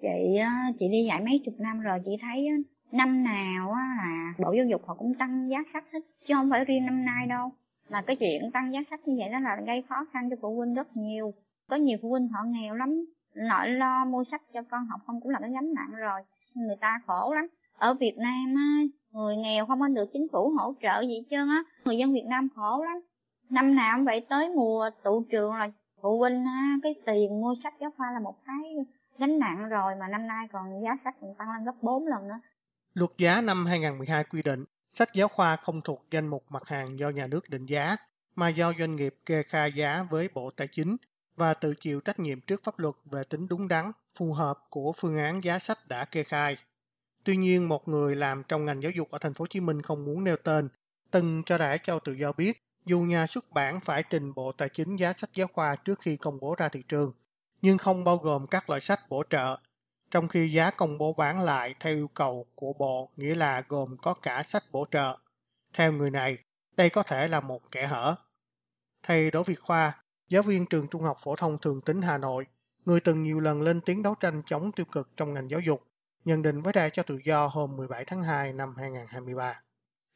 Chị 0.02 0.40
chị 0.80 0.86
đi 0.92 1.06
dạy 1.08 1.22
mấy 1.22 1.42
chục 1.46 1.54
năm 1.60 1.80
rồi 1.80 2.00
chị 2.06 2.12
thấy 2.22 2.48
năm 2.92 3.24
nào 3.24 3.74
là 3.74 4.34
Bộ 4.38 4.54
Giáo 4.54 4.66
dục 4.66 4.82
họ 4.88 4.96
cũng 4.96 5.14
tăng 5.14 5.50
giá 5.52 5.58
sách 5.74 5.86
hết, 5.94 6.00
chứ 6.26 6.34
không 6.34 6.50
phải 6.50 6.66
riêng 6.66 6.86
năm 6.86 7.06
nay 7.06 7.28
đâu. 7.28 7.52
Mà 7.90 8.02
cái 8.02 8.16
chuyện 8.16 8.52
tăng 8.52 8.74
giá 8.74 8.84
sách 8.84 9.00
như 9.06 9.16
vậy 9.20 9.30
đó 9.32 9.40
là 9.40 9.58
gây 9.68 9.84
khó 9.90 10.06
khăn 10.14 10.30
cho 10.30 10.36
phụ 10.42 10.56
huynh 10.56 10.74
rất 10.74 10.98
nhiều. 10.98 11.32
Có 11.70 11.76
nhiều 11.76 11.98
phụ 12.02 12.10
huynh 12.10 12.28
họ 12.28 12.40
nghèo 12.46 12.76
lắm, 12.76 13.06
nỗi 13.36 13.70
lo 13.70 14.06
mua 14.06 14.24
sách 14.24 14.42
cho 14.54 14.62
con 14.72 14.86
học 14.86 15.02
không 15.06 15.22
cũng 15.22 15.32
là 15.32 15.40
cái 15.40 15.50
gánh 15.54 15.74
nặng 15.74 15.92
rồi. 15.92 16.22
Người 16.56 16.76
ta 16.82 17.02
khổ 17.08 17.34
lắm. 17.34 17.48
Ở 17.78 17.94
Việt 17.94 18.18
Nam 18.18 18.56
á, 18.56 18.82
người 19.12 19.36
nghèo 19.38 19.66
không 19.66 19.80
có 19.80 19.88
được 19.88 20.10
chính 20.14 20.28
phủ 20.32 20.50
hỗ 20.50 20.74
trợ 20.82 21.02
gì 21.02 21.16
hết 21.16 21.24
trơn 21.30 21.50
á. 21.50 21.64
Người 21.86 21.98
dân 21.98 22.14
Việt 22.14 22.26
Nam 22.26 22.48
khổ 22.56 22.84
lắm 22.84 23.02
năm 23.50 23.76
nào 23.76 23.98
cũng 23.98 24.06
vậy 24.06 24.26
tới 24.30 24.50
mùa 24.50 24.90
tụ 25.04 25.26
trường 25.32 25.54
là 25.54 25.70
phụ 26.02 26.20
huynh 26.20 26.46
ha, 26.46 26.76
cái 26.84 26.96
tiền 27.06 27.42
mua 27.42 27.56
sách 27.64 27.74
giáo 27.82 27.92
khoa 27.98 28.12
là 28.12 28.20
một 28.20 28.36
cái 28.46 28.76
gánh 29.18 29.40
nặng 29.40 29.70
rồi 29.70 29.96
mà 30.00 30.08
năm 30.08 30.28
nay 30.28 30.48
còn 30.52 30.84
giá 30.84 30.96
sách 30.96 31.16
còn 31.22 31.36
tăng 31.36 31.54
lên 31.54 31.66
gấp 31.66 31.76
4 31.82 32.08
lần 32.08 32.28
nữa. 32.28 32.40
Luật 32.94 33.12
giá 33.18 33.42
năm 33.42 33.66
2012 33.66 34.24
quy 34.24 34.42
định 34.42 34.66
sách 34.90 35.14
giáo 35.14 35.28
khoa 35.28 35.56
không 35.56 35.82
thuộc 35.82 36.06
danh 36.12 36.28
mục 36.28 36.44
mặt 36.50 36.68
hàng 36.68 37.00
do 37.00 37.10
nhà 37.10 37.28
nước 37.28 37.50
định 37.50 37.66
giá 37.66 37.96
mà 38.36 38.50
do 38.50 38.74
doanh 38.80 38.96
nghiệp 38.96 39.16
kê 39.26 39.44
khai 39.44 39.72
giá 39.72 40.04
với 40.10 40.30
Bộ 40.34 40.52
Tài 40.52 40.68
chính 40.68 40.98
và 41.36 41.54
tự 41.54 41.74
chịu 41.80 42.02
trách 42.02 42.20
nhiệm 42.20 42.42
trước 42.42 42.64
pháp 42.64 42.80
luật 42.80 42.96
về 43.12 43.24
tính 43.24 43.48
đúng 43.50 43.68
đắn, 43.68 43.92
phù 44.18 44.34
hợp 44.34 44.60
của 44.70 44.94
phương 44.98 45.18
án 45.18 45.44
giá 45.44 45.60
sách 45.60 45.78
đã 45.88 46.06
kê 46.06 46.24
khai. 46.24 46.58
Tuy 47.24 47.38
nhiên, 47.38 47.70
một 47.70 47.88
người 47.88 48.16
làm 48.16 48.44
trong 48.48 48.66
ngành 48.66 48.84
giáo 48.84 48.92
dục 48.92 49.12
ở 49.12 49.18
thành 49.18 49.34
phố 49.34 49.44
Hồ 49.44 49.48
Chí 49.48 49.60
Minh 49.60 49.82
không 49.82 50.06
muốn 50.06 50.24
nêu 50.24 50.38
tên, 50.38 50.70
từng 51.12 51.44
cho 51.46 51.58
đã 51.58 51.78
Châu 51.78 52.00
Tự 52.00 52.12
Do 52.12 52.32
biết, 52.32 52.67
dù 52.88 53.00
nhà 53.00 53.28
xuất 53.28 53.52
bản 53.52 53.80
phải 53.80 54.04
trình 54.04 54.34
Bộ 54.34 54.52
Tài 54.52 54.70
chính 54.70 54.96
giá 54.96 55.14
sách 55.14 55.30
giáo 55.34 55.48
khoa 55.54 55.76
trước 55.76 56.00
khi 56.00 56.18
công 56.18 56.40
bố 56.40 56.56
ra 56.56 56.70
thị 56.70 56.84
trường, 56.88 57.14
nhưng 57.62 57.78
không 57.78 58.04
bao 58.04 58.18
gồm 58.18 58.48
các 58.48 58.70
loại 58.70 58.82
sách 58.82 59.10
bổ 59.10 59.24
trợ, 59.30 59.58
trong 60.12 60.28
khi 60.28 60.50
giá 60.50 60.72
công 60.72 60.98
bố 60.98 61.14
bán 61.14 61.44
lại 61.44 61.76
theo 61.80 61.94
yêu 61.94 62.08
cầu 62.08 62.46
của 62.56 62.74
Bộ 62.74 63.10
nghĩa 63.16 63.36
là 63.36 63.64
gồm 63.68 63.98
có 63.98 64.14
cả 64.14 64.44
sách 64.44 64.64
bổ 64.72 64.86
trợ. 64.92 65.18
Theo 65.74 65.92
người 65.92 66.12
này, 66.12 66.38
đây 66.78 66.90
có 66.90 67.04
thể 67.04 67.28
là 67.28 67.40
một 67.40 67.72
kẻ 67.72 67.88
hở. 67.88 68.16
Thầy 69.04 69.32
Đỗ 69.32 69.44
Việt 69.44 69.60
Khoa, 69.60 70.04
giáo 70.30 70.44
viên 70.44 70.66
trường 70.66 70.88
Trung 70.88 71.02
học 71.02 71.18
phổ 71.24 71.36
thông 71.36 71.58
Thường 71.58 71.82
Tín 71.82 72.02
Hà 72.02 72.18
Nội, 72.18 72.46
người 72.86 73.00
từng 73.00 73.24
nhiều 73.24 73.40
lần 73.40 73.62
lên 73.62 73.82
tiếng 73.82 74.04
đấu 74.04 74.16
tranh 74.16 74.42
chống 74.46 74.72
tiêu 74.72 74.86
cực 74.92 75.10
trong 75.18 75.34
ngành 75.34 75.50
giáo 75.50 75.60
dục, 75.60 75.84
nhận 76.26 76.42
định 76.42 76.62
với 76.62 76.74
Đài 76.74 76.90
cho 76.90 77.04
tự 77.04 77.20
do 77.24 77.48
hôm 77.48 77.76
17 77.76 78.06
tháng 78.06 78.24
2 78.24 78.54
năm 78.54 78.76
2023. 78.78 79.62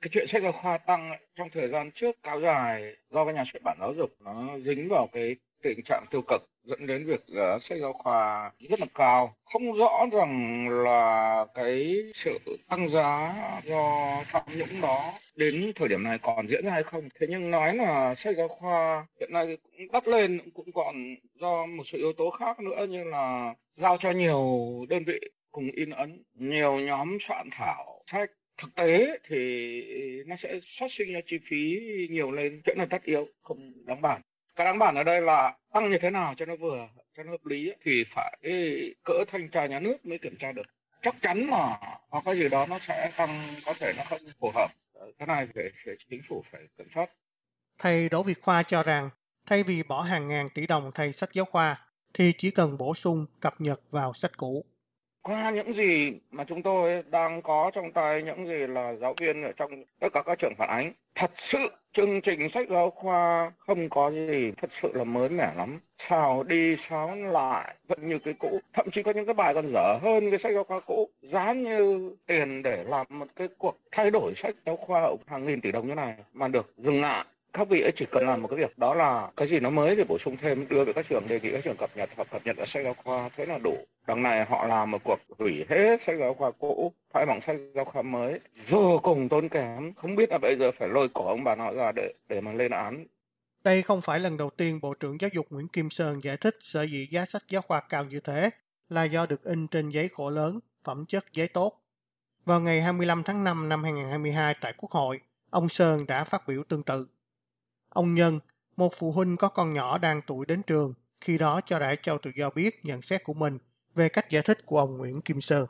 Cái 0.02 0.10
chuyện 0.12 0.28
sách 0.28 0.44
giáo 0.44 0.52
khoa 0.52 0.78
tăng 0.78 1.12
trong 1.36 1.50
thời 1.50 1.68
gian 1.68 1.92
trước 1.92 2.16
kéo 2.24 2.42
dài 2.42 2.96
do 3.10 3.26
các 3.26 3.36
nhà 3.36 3.44
xuất 3.54 3.64
bản 3.64 3.78
giáo 3.80 3.94
dục 3.94 4.10
nó 4.20 4.58
dính 4.60 4.90
vào 4.90 5.08
cái 5.14 5.36
tình 5.64 5.80
trạng 5.86 6.06
tiêu 6.12 6.22
cực 6.28 6.50
dẫn 6.64 6.88
đến 6.88 7.06
việc 7.06 7.24
giá 7.28 7.60
sách 7.60 7.78
giáo 7.82 7.94
khoa 7.94 8.52
rất 8.70 8.80
là 8.80 8.86
cao. 8.96 9.36
Không 9.54 9.74
rõ 9.74 10.06
rằng 10.12 10.66
là 10.70 11.46
cái 11.56 12.04
sự 12.14 12.40
tăng 12.70 12.90
giá 12.90 13.34
do 13.66 14.16
tham 14.28 14.44
nhũng 14.56 14.82
đó 14.82 15.14
đến 15.36 15.72
thời 15.76 15.88
điểm 15.88 16.04
này 16.04 16.18
còn 16.22 16.48
diễn 16.48 16.66
ra 16.66 16.72
hay 16.72 16.84
không. 16.84 17.10
Thế 17.20 17.28
nhưng 17.30 17.52
nói 17.52 17.76
là 17.76 18.16
sách 18.16 18.38
giáo 18.38 18.48
khoa 18.48 19.06
hiện 19.20 19.34
nay 19.34 19.58
cũng 19.64 19.92
đắt 19.92 20.08
lên 20.08 20.52
cũng 20.54 20.72
còn 20.72 21.16
do 21.40 21.66
một 21.66 21.84
số 21.84 21.98
yếu 21.98 22.14
tố 22.14 22.30
khác 22.30 22.60
nữa 22.60 22.86
như 22.90 23.04
là 23.04 23.54
giao 23.76 23.98
cho 23.98 24.12
nhiều 24.12 24.72
đơn 24.90 25.04
vị 25.04 25.20
cùng 25.52 25.70
in 25.76 25.90
ấn, 25.90 26.24
nhiều 26.34 26.80
nhóm 26.80 27.18
soạn 27.22 27.50
thảo 27.52 28.04
sách 28.12 28.32
thực 28.62 28.76
tế 28.76 29.20
thì 29.28 29.82
ừ, 29.88 30.24
nó 30.28 30.36
sẽ 30.36 30.60
phát 30.80 30.92
sinh 30.92 31.14
ra 31.14 31.20
chi 31.26 31.40
phí 31.50 31.80
nhiều 32.10 32.32
lên 32.32 32.62
chuyện 32.66 32.78
là 32.78 32.86
tất 32.86 33.04
yếu 33.04 33.28
không 33.42 33.86
đáng 33.86 34.02
bản 34.02 34.22
cái 34.56 34.66
đáng 34.66 34.80
bản 34.80 34.96
ở 34.96 35.04
đây 35.04 35.22
là 35.22 35.54
tăng 35.74 35.92
như 35.92 35.98
thế 35.98 36.10
nào 36.10 36.34
cho 36.38 36.46
nó 36.46 36.56
vừa 36.56 36.88
cho 37.18 37.24
nó 37.24 37.32
hợp 37.32 37.46
lý 37.46 37.72
thì 37.84 38.04
phải 38.16 38.38
ừ, 38.42 38.52
cỡ 39.04 39.24
thanh 39.28 39.50
tra 39.50 39.66
nhà 39.66 39.80
nước 39.80 40.06
mới 40.06 40.18
kiểm 40.18 40.36
tra 40.40 40.52
được. 40.52 40.66
Chắc 41.02 41.16
chắn 41.22 41.48
là 41.50 41.80
có 42.10 42.22
cái 42.26 42.36
gì 42.38 42.50
đó 42.50 42.66
nó 42.70 42.80
sẽ 42.80 43.12
tăng 43.18 43.30
có 43.66 43.74
thể 43.80 43.94
nó 43.98 44.04
không 44.10 44.20
phù 44.40 44.52
hợp. 44.56 44.72
Ờ, 44.94 45.12
cái 45.18 45.28
này 45.28 45.48
phải, 45.56 45.64
phải 45.86 45.96
chính 46.10 46.22
phủ 46.30 46.44
phải 46.52 46.62
kiểm 46.78 46.88
soát. 46.96 47.10
Thầy 47.78 48.10
Đỗ 48.10 48.24
Việt 48.24 48.42
Khoa 48.42 48.64
cho 48.64 48.84
rằng 48.84 49.10
thay 49.46 49.64
vì 49.64 49.84
bỏ 49.84 50.02
hàng 50.02 50.28
ngàn 50.28 50.50
tỷ 50.50 50.68
đồng 50.68 50.92
thay 50.94 51.14
sách 51.14 51.30
giáo 51.34 51.46
khoa 51.46 51.88
thì 52.14 52.34
chỉ 52.38 52.52
cần 52.52 52.78
bổ 52.78 52.96
sung 52.96 53.26
cập 53.40 53.62
nhật 53.62 53.82
vào 53.92 54.14
sách 54.14 54.38
cũ 54.38 54.66
qua 55.22 55.52
những 55.52 55.74
gì 55.74 56.14
mà 56.32 56.44
chúng 56.44 56.64
tôi 56.64 57.04
đang 57.10 57.42
có 57.42 57.72
trong 57.74 57.92
tay, 57.92 58.24
những 58.24 58.48
gì 58.48 58.68
là 58.68 58.94
giáo 58.94 59.14
viên 59.14 59.44
ở 59.44 59.52
trong 59.52 59.84
tất 60.00 60.14
cả 60.14 60.22
các 60.26 60.40
trường 60.40 60.56
phản 60.58 60.70
ánh, 60.70 60.92
thật 61.16 61.32
sự 61.36 61.72
chương 61.94 62.22
trình 62.22 62.50
sách 62.50 62.70
giáo 62.70 62.90
khoa 62.90 63.52
không 63.58 63.90
có 63.90 64.12
gì 64.12 64.52
thật 64.58 64.74
sự 64.82 64.92
là 64.94 65.04
mới 65.04 65.30
mẻ 65.30 65.54
lắm. 65.56 65.80
Xào 65.98 66.44
đi 66.44 66.78
xáo 66.90 67.16
lại 67.16 67.76
vẫn 67.88 68.10
như 68.10 68.20
cái 68.20 68.34
cũ. 68.40 68.60
Thậm 68.74 68.92
chí 68.92 69.04
có 69.04 69.12
những 69.12 69.26
cái 69.26 69.34
bài 69.34 69.54
còn 69.54 69.72
dở 69.74 69.98
hơn 70.02 70.30
cái 70.30 70.40
sách 70.40 70.54
giáo 70.54 70.64
khoa 70.64 70.80
cũ. 70.80 71.10
Giá 71.22 71.54
như 71.54 72.12
tiền 72.28 72.64
để 72.64 72.84
làm 72.84 73.08
một 73.10 73.28
cái 73.36 73.48
cuộc 73.58 73.78
thay 73.92 74.12
đổi 74.12 74.34
sách 74.36 74.56
giáo 74.66 74.78
khoa 74.78 75.10
hàng 75.28 75.46
nghìn 75.46 75.62
tỷ 75.62 75.72
đồng 75.72 75.88
như 75.88 75.96
này 75.96 76.16
mà 76.34 76.48
được 76.48 76.74
dừng 76.78 77.02
lại 77.02 77.26
các 77.54 77.70
vị 77.70 77.82
ấy 77.82 77.92
chỉ 77.96 78.06
cần 78.12 78.28
làm 78.28 78.42
một 78.42 78.48
cái 78.48 78.60
việc 78.60 78.78
đó 78.78 78.94
là 78.94 79.32
cái 79.38 79.48
gì 79.48 79.60
nó 79.60 79.70
mới 79.70 79.96
thì 79.96 80.04
bổ 80.04 80.18
sung 80.18 80.38
thêm 80.38 80.68
đưa 80.70 80.86
về 80.86 80.94
các 80.94 81.06
trường 81.10 81.28
đề 81.28 81.40
nghị 81.40 81.52
các 81.52 81.64
trường 81.64 81.78
cập 81.78 81.98
nhật 81.98 82.10
hoặc 82.16 82.28
cập 82.32 82.46
nhật 82.46 82.58
ở 82.58 82.66
sách 82.66 82.84
giáo 82.84 82.94
khoa 83.04 83.30
thế 83.36 83.46
là 83.46 83.58
đủ 83.64 83.78
đằng 84.08 84.24
này 84.24 84.46
họ 84.46 84.68
làm 84.68 84.92
một 84.92 85.04
cuộc 85.04 85.20
hủy 85.40 85.66
hết 85.70 86.02
sách 86.02 86.16
giáo 86.20 86.34
khoa 86.34 86.52
cũ 86.52 86.94
thay 87.14 87.26
bằng 87.26 87.42
sách 87.42 87.56
giáo 87.76 87.86
khoa 87.86 88.02
mới 88.02 88.40
vô 88.70 89.00
cùng 89.04 89.30
tốn 89.30 89.50
kém 89.50 89.94
không 89.94 90.16
biết 90.16 90.30
là 90.30 90.38
bây 90.38 90.56
giờ 90.56 90.72
phải 90.80 90.90
lôi 90.90 91.10
cổ 91.14 91.28
ông 91.28 91.44
bà 91.44 91.56
nội 91.56 91.76
ra 91.76 91.92
để 91.92 92.14
để 92.30 92.42
mà 92.42 92.54
lên 92.54 92.72
án 92.72 93.06
đây 93.64 93.82
không 93.82 94.02
phải 94.02 94.20
lần 94.20 94.38
đầu 94.38 94.50
tiên 94.50 94.80
Bộ 94.82 94.94
trưởng 94.94 95.22
Giáo 95.22 95.30
dục 95.34 95.46
Nguyễn 95.50 95.68
Kim 95.68 95.90
Sơn 95.90 96.24
giải 96.24 96.38
thích 96.38 96.56
sở 96.62 96.84
dĩ 96.84 97.08
giá 97.12 97.26
sách 97.26 97.44
giáo 97.50 97.62
khoa 97.62 97.82
cao 97.82 98.06
như 98.06 98.20
thế 98.20 98.50
là 98.90 99.04
do 99.04 99.26
được 99.26 99.44
in 99.44 99.68
trên 99.68 99.90
giấy 99.90 100.10
khổ 100.10 100.30
lớn, 100.30 100.60
phẩm 100.84 101.06
chất 101.06 101.26
giấy 101.34 101.48
tốt. 101.48 101.82
Vào 102.46 102.60
ngày 102.60 102.82
25 102.82 103.24
tháng 103.24 103.44
5 103.44 103.70
năm 103.70 103.84
2022 103.84 104.56
tại 104.62 104.74
Quốc 104.78 104.92
hội, 104.92 105.20
ông 105.50 105.70
Sơn 105.70 106.06
đã 106.06 106.24
phát 106.24 106.48
biểu 106.48 106.64
tương 106.64 106.84
tự. 106.84 107.08
Ông 107.94 108.14
Nhân, 108.14 108.40
một 108.78 108.94
phụ 108.94 109.12
huynh 109.12 109.38
có 109.38 109.50
con 109.50 109.74
nhỏ 109.74 109.98
đang 109.98 110.22
tuổi 110.28 110.46
đến 110.46 110.62
trường, 110.68 110.94
khi 111.22 111.38
đó 111.38 111.62
cho 111.66 111.80
Đại 111.80 111.98
Châu 112.04 112.18
Tự 112.18 112.32
Do 112.36 112.50
biết 112.56 112.74
nhận 112.84 113.02
xét 113.02 113.24
của 113.24 113.34
mình 113.34 113.58
về 113.96 114.10
cách 114.10 114.30
giải 114.30 114.44
thích 114.46 114.66
của 114.66 114.78
ông 114.78 114.98
Nguyễn 114.98 115.22
Kim 115.22 115.42
Sơn. 115.42 115.66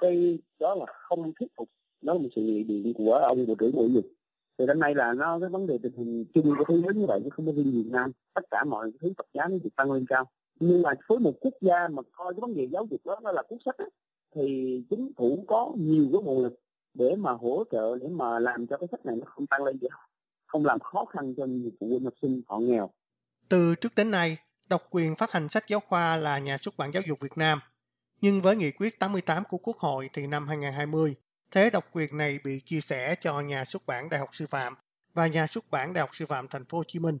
Cái 0.00 0.38
đó 0.60 0.74
là 0.74 0.86
không 0.88 1.32
thuyết 1.40 1.46
phục, 1.56 1.68
đó 2.02 2.12
là 2.12 2.18
một 2.18 2.28
sự 2.36 2.42
nghị 2.42 2.62
điện 2.62 2.94
của 2.94 3.12
ông 3.12 3.46
Bộ 3.46 3.54
trưởng 3.58 3.72
Bộ 3.74 3.86
dục. 3.86 4.04
Thì 4.58 4.66
đến 4.66 4.78
nay 4.78 4.94
là 4.94 5.14
nó 5.14 5.40
cái 5.40 5.48
vấn 5.48 5.66
đề 5.66 5.78
tình 5.82 5.92
hình 5.92 6.24
chung 6.34 6.54
của 6.58 6.64
thế 6.68 6.74
giới 6.84 6.94
như 6.94 7.06
vậy 7.06 7.20
chứ 7.24 7.30
không 7.30 7.46
có 7.46 7.52
riêng 7.52 7.72
Việt 7.72 7.90
Nam. 7.90 8.12
Tất 8.34 8.44
cả 8.50 8.64
mọi 8.64 8.90
thứ 9.00 9.12
vật 9.16 9.26
giá 9.34 9.48
nó 9.48 9.56
được 9.64 9.70
tăng 9.76 9.92
lên 9.92 10.06
cao. 10.08 10.24
Nhưng 10.60 10.82
mà 10.82 10.90
với 11.08 11.18
một 11.18 11.32
quốc 11.40 11.54
gia 11.60 11.88
mà 11.88 12.02
coi 12.12 12.34
cái 12.34 12.40
vấn 12.40 12.54
đề 12.54 12.68
giáo 12.72 12.86
dục 12.90 13.00
đó 13.04 13.20
nó 13.22 13.32
là 13.32 13.42
cuốn 13.48 13.58
sách 13.64 13.78
đó, 13.78 13.84
thì 14.34 14.82
chính 14.90 15.12
phủ 15.16 15.44
có 15.48 15.72
nhiều 15.76 16.08
cái 16.12 16.22
nguồn 16.22 16.42
lực 16.42 16.60
để 16.94 17.16
mà 17.16 17.32
hỗ 17.32 17.64
trợ 17.70 17.98
để 17.98 18.08
mà 18.08 18.38
làm 18.38 18.66
cho 18.66 18.76
cái 18.76 18.88
sách 18.90 19.06
này 19.06 19.16
nó 19.16 19.24
không 19.26 19.46
tăng 19.46 19.64
lên 19.64 19.78
được 19.78 19.88
không 20.48 20.64
làm 20.64 20.80
khó 20.80 21.04
khăn 21.04 21.34
cho 21.36 21.44
nhiều 21.46 21.70
phụ 21.80 21.88
huynh 21.88 22.04
học 22.04 22.14
sinh 22.22 22.42
họ 22.48 22.58
nghèo. 22.58 22.90
Từ 23.48 23.74
trước 23.74 23.94
đến 23.94 24.10
nay, 24.10 24.36
độc 24.68 24.86
quyền 24.90 25.14
phát 25.14 25.32
hành 25.32 25.48
sách 25.48 25.68
giáo 25.68 25.80
khoa 25.80 26.16
là 26.16 26.38
nhà 26.38 26.58
xuất 26.58 26.76
bản 26.76 26.90
giáo 26.94 27.02
dục 27.06 27.20
Việt 27.20 27.38
Nam. 27.38 27.60
Nhưng 28.20 28.42
với 28.42 28.56
nghị 28.56 28.70
quyết 28.70 28.98
88 28.98 29.44
của 29.44 29.58
Quốc 29.58 29.78
hội 29.78 30.10
thì 30.12 30.26
năm 30.26 30.48
2020, 30.48 31.14
thế 31.50 31.70
độc 31.70 31.84
quyền 31.92 32.16
này 32.16 32.38
bị 32.44 32.60
chia 32.60 32.80
sẻ 32.80 33.14
cho 33.20 33.40
nhà 33.40 33.64
xuất 33.64 33.86
bản 33.86 34.08
Đại 34.08 34.20
học 34.20 34.30
Sư 34.32 34.46
phạm 34.46 34.74
và 35.14 35.26
nhà 35.26 35.46
xuất 35.46 35.70
bản 35.70 35.92
Đại 35.92 36.00
học 36.00 36.10
Sư 36.12 36.26
phạm 36.26 36.48
Thành 36.48 36.64
phố 36.64 36.78
Hồ 36.78 36.84
Chí 36.88 36.98
Minh. 36.98 37.18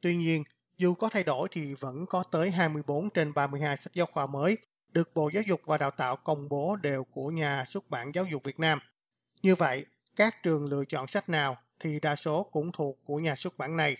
Tuy 0.00 0.16
nhiên, 0.16 0.44
dù 0.78 0.94
có 0.94 1.08
thay 1.08 1.24
đổi 1.24 1.48
thì 1.50 1.74
vẫn 1.74 2.06
có 2.06 2.22
tới 2.22 2.50
24 2.50 3.10
trên 3.10 3.34
32 3.34 3.76
sách 3.76 3.94
giáo 3.94 4.06
khoa 4.06 4.26
mới 4.26 4.58
được 4.92 5.14
Bộ 5.14 5.30
Giáo 5.34 5.42
dục 5.42 5.60
và 5.64 5.78
Đào 5.78 5.90
tạo 5.90 6.16
công 6.16 6.48
bố 6.48 6.76
đều 6.76 7.04
của 7.04 7.28
nhà 7.28 7.64
xuất 7.68 7.90
bản 7.90 8.12
giáo 8.14 8.24
dục 8.24 8.44
Việt 8.44 8.60
Nam. 8.60 8.78
Như 9.42 9.54
vậy, 9.54 9.86
các 10.16 10.42
trường 10.42 10.64
lựa 10.64 10.84
chọn 10.84 11.06
sách 11.06 11.28
nào 11.28 11.56
thì 11.80 12.00
đa 12.00 12.16
số 12.16 12.42
cũng 12.42 12.72
thuộc 12.72 12.98
của 13.04 13.16
nhà 13.16 13.36
xuất 13.36 13.58
bản 13.58 13.76
này, 13.76 13.96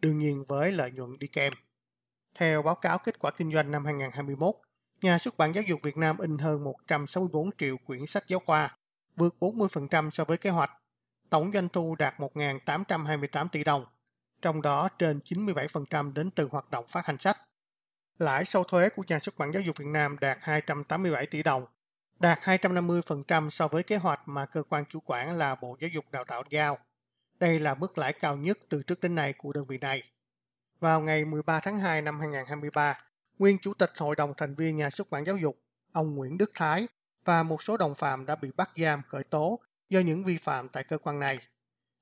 đương 0.00 0.18
nhiên 0.18 0.44
với 0.48 0.72
lợi 0.72 0.90
nhuận 0.90 1.18
đi 1.18 1.26
kèm. 1.26 1.52
Theo 2.34 2.62
báo 2.62 2.74
cáo 2.74 2.98
kết 2.98 3.18
quả 3.18 3.30
kinh 3.30 3.52
doanh 3.52 3.70
năm 3.70 3.84
2021, 3.84 4.54
nhà 5.02 5.18
xuất 5.18 5.36
bản 5.38 5.52
giáo 5.52 5.64
dục 5.68 5.80
Việt 5.82 5.96
Nam 5.96 6.18
in 6.18 6.38
hơn 6.38 6.64
164 6.64 7.50
triệu 7.58 7.76
quyển 7.86 8.06
sách 8.06 8.24
giáo 8.28 8.40
khoa, 8.46 8.76
vượt 9.16 9.34
40% 9.40 10.10
so 10.10 10.24
với 10.24 10.36
kế 10.36 10.50
hoạch. 10.50 10.70
Tổng 11.30 11.50
doanh 11.52 11.68
thu 11.68 11.94
đạt 11.98 12.14
1.828 12.18 13.48
tỷ 13.48 13.64
đồng, 13.64 13.86
trong 14.42 14.62
đó 14.62 14.88
trên 14.98 15.20
97% 15.24 16.12
đến 16.12 16.30
từ 16.30 16.48
hoạt 16.50 16.70
động 16.70 16.84
phát 16.88 17.06
hành 17.06 17.18
sách. 17.18 17.36
Lãi 18.18 18.44
sau 18.44 18.64
thuế 18.64 18.88
của 18.88 19.02
nhà 19.08 19.18
xuất 19.18 19.38
bản 19.38 19.52
giáo 19.52 19.62
dục 19.62 19.76
Việt 19.76 19.88
Nam 19.88 20.16
đạt 20.20 20.38
287 20.40 21.26
tỷ 21.26 21.42
đồng, 21.42 21.66
đạt 22.18 22.38
250% 22.38 23.50
so 23.50 23.68
với 23.68 23.82
kế 23.82 23.96
hoạch 23.96 24.20
mà 24.28 24.46
cơ 24.46 24.62
quan 24.68 24.84
chủ 24.88 25.00
quản 25.06 25.38
là 25.38 25.54
Bộ 25.54 25.76
Giáo 25.80 25.90
dục 25.94 26.04
Đào 26.10 26.24
tạo 26.24 26.42
giao. 26.50 26.78
Đây 27.40 27.58
là 27.58 27.74
mức 27.74 27.98
lãi 27.98 28.12
cao 28.12 28.36
nhất 28.36 28.58
từ 28.68 28.82
trước 28.82 29.00
đến 29.00 29.14
nay 29.14 29.32
của 29.32 29.52
đơn 29.52 29.64
vị 29.66 29.78
này. 29.78 30.02
Vào 30.80 31.00
ngày 31.00 31.24
13 31.24 31.60
tháng 31.60 31.76
2 31.76 32.02
năm 32.02 32.20
2023, 32.20 33.00
nguyên 33.38 33.58
chủ 33.58 33.74
tịch 33.74 33.90
Hội 33.98 34.16
đồng 34.16 34.34
thành 34.36 34.54
viên 34.54 34.76
nhà 34.76 34.90
xuất 34.90 35.10
bản 35.10 35.24
giáo 35.26 35.36
dục, 35.36 35.58
ông 35.92 36.14
Nguyễn 36.14 36.38
Đức 36.38 36.50
Thái 36.54 36.88
và 37.24 37.42
một 37.42 37.62
số 37.62 37.76
đồng 37.76 37.94
phạm 37.94 38.26
đã 38.26 38.36
bị 38.36 38.50
bắt 38.56 38.70
giam 38.76 39.02
khởi 39.08 39.24
tố 39.24 39.60
do 39.88 40.00
những 40.00 40.24
vi 40.24 40.36
phạm 40.36 40.68
tại 40.68 40.84
cơ 40.84 40.98
quan 40.98 41.20
này. 41.20 41.38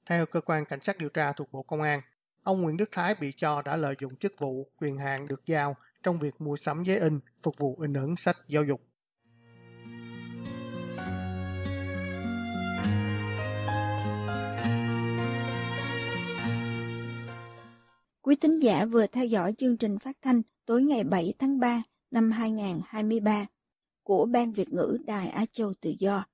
Theo 0.06 0.26
cơ 0.26 0.40
quan 0.40 0.64
cảnh 0.64 0.80
sát 0.80 0.98
điều 0.98 1.08
tra 1.08 1.32
thuộc 1.32 1.52
Bộ 1.52 1.62
Công 1.62 1.82
an, 1.82 2.00
ông 2.42 2.62
Nguyễn 2.62 2.76
Đức 2.76 2.88
Thái 2.92 3.14
bị 3.14 3.32
cho 3.36 3.62
đã 3.62 3.76
lợi 3.76 3.94
dụng 3.98 4.16
chức 4.16 4.32
vụ, 4.38 4.70
quyền 4.78 4.98
hạn 4.98 5.26
được 5.28 5.46
giao 5.46 5.76
trong 6.02 6.18
việc 6.18 6.40
mua 6.40 6.56
sắm 6.56 6.84
giấy 6.84 6.98
in, 6.98 7.20
phục 7.42 7.58
vụ 7.58 7.76
in 7.80 7.92
ấn 7.92 8.16
sách 8.16 8.36
giáo 8.48 8.64
dục. 8.64 8.80
Quý 18.26 18.36
thính 18.36 18.58
giả 18.58 18.84
vừa 18.84 19.06
theo 19.06 19.26
dõi 19.26 19.52
chương 19.58 19.76
trình 19.76 19.98
phát 19.98 20.16
thanh 20.22 20.42
tối 20.66 20.82
ngày 20.82 21.04
7 21.04 21.34
tháng 21.38 21.58
3 21.58 21.82
năm 22.10 22.30
2023 22.30 23.46
của 24.02 24.26
Ban 24.26 24.52
Việt 24.52 24.72
ngữ 24.72 24.98
Đài 25.06 25.28
Á 25.28 25.46
Châu 25.52 25.74
Tự 25.80 25.94
Do. 25.98 26.26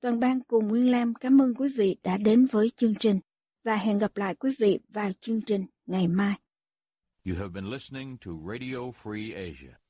Toàn 0.00 0.20
ban 0.20 0.40
cùng 0.40 0.68
Nguyên 0.68 0.90
Lam 0.90 1.14
cảm 1.14 1.42
ơn 1.42 1.54
quý 1.54 1.68
vị 1.76 1.96
đã 2.02 2.18
đến 2.18 2.46
với 2.46 2.70
chương 2.76 2.94
trình 2.94 3.20
và 3.64 3.76
hẹn 3.76 3.98
gặp 3.98 4.16
lại 4.16 4.34
quý 4.34 4.54
vị 4.58 4.78
vào 4.88 5.10
chương 5.20 5.40
trình 5.46 5.66
ngày 5.86 6.08
mai. 6.08 6.34
You 7.26 7.34
have 7.36 7.48
been 7.48 7.70
listening 7.70 8.16
to 8.26 8.32
Radio 8.52 8.76
Free 9.02 9.34
Asia. 9.34 9.85